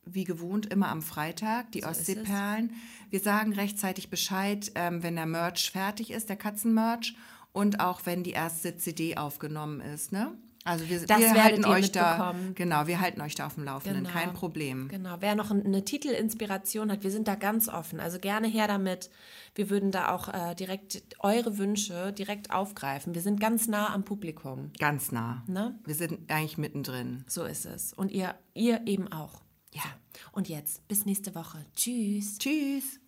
[0.05, 1.87] Wie gewohnt, immer am Freitag, die es.
[1.89, 2.71] Ostseeperlen.
[3.09, 7.15] Wir sagen rechtzeitig Bescheid, ähm, wenn der Merch fertig ist, der Katzenmerch.
[7.51, 10.11] Und auch wenn die erste CD aufgenommen ist.
[10.13, 10.31] Ne?
[10.63, 14.03] Also wir, Das wir halten euch da, genau, wir halten euch da auf dem Laufenden,
[14.03, 14.13] Genau.
[14.13, 14.89] kein Problem.
[14.89, 15.17] Genau.
[15.19, 17.99] Wer noch eine Titelinspiration hat, wir sind da ganz offen.
[17.99, 19.09] Also gerne her damit.
[19.55, 23.15] Wir würden da auch äh, direkt eure Wünsche direkt aufgreifen.
[23.15, 24.71] Wir sind ganz nah am Publikum.
[24.79, 25.43] Ganz nah.
[25.47, 25.79] Ne?
[25.83, 27.23] Wir sind eigentlich mittendrin.
[27.27, 27.93] So ist es.
[27.93, 29.41] Und ihr, ihr eben auch.
[29.73, 29.83] Ja.
[30.31, 31.65] Und jetzt, bis nächste Woche.
[31.75, 32.37] Tschüss.
[32.37, 33.00] Tschüss.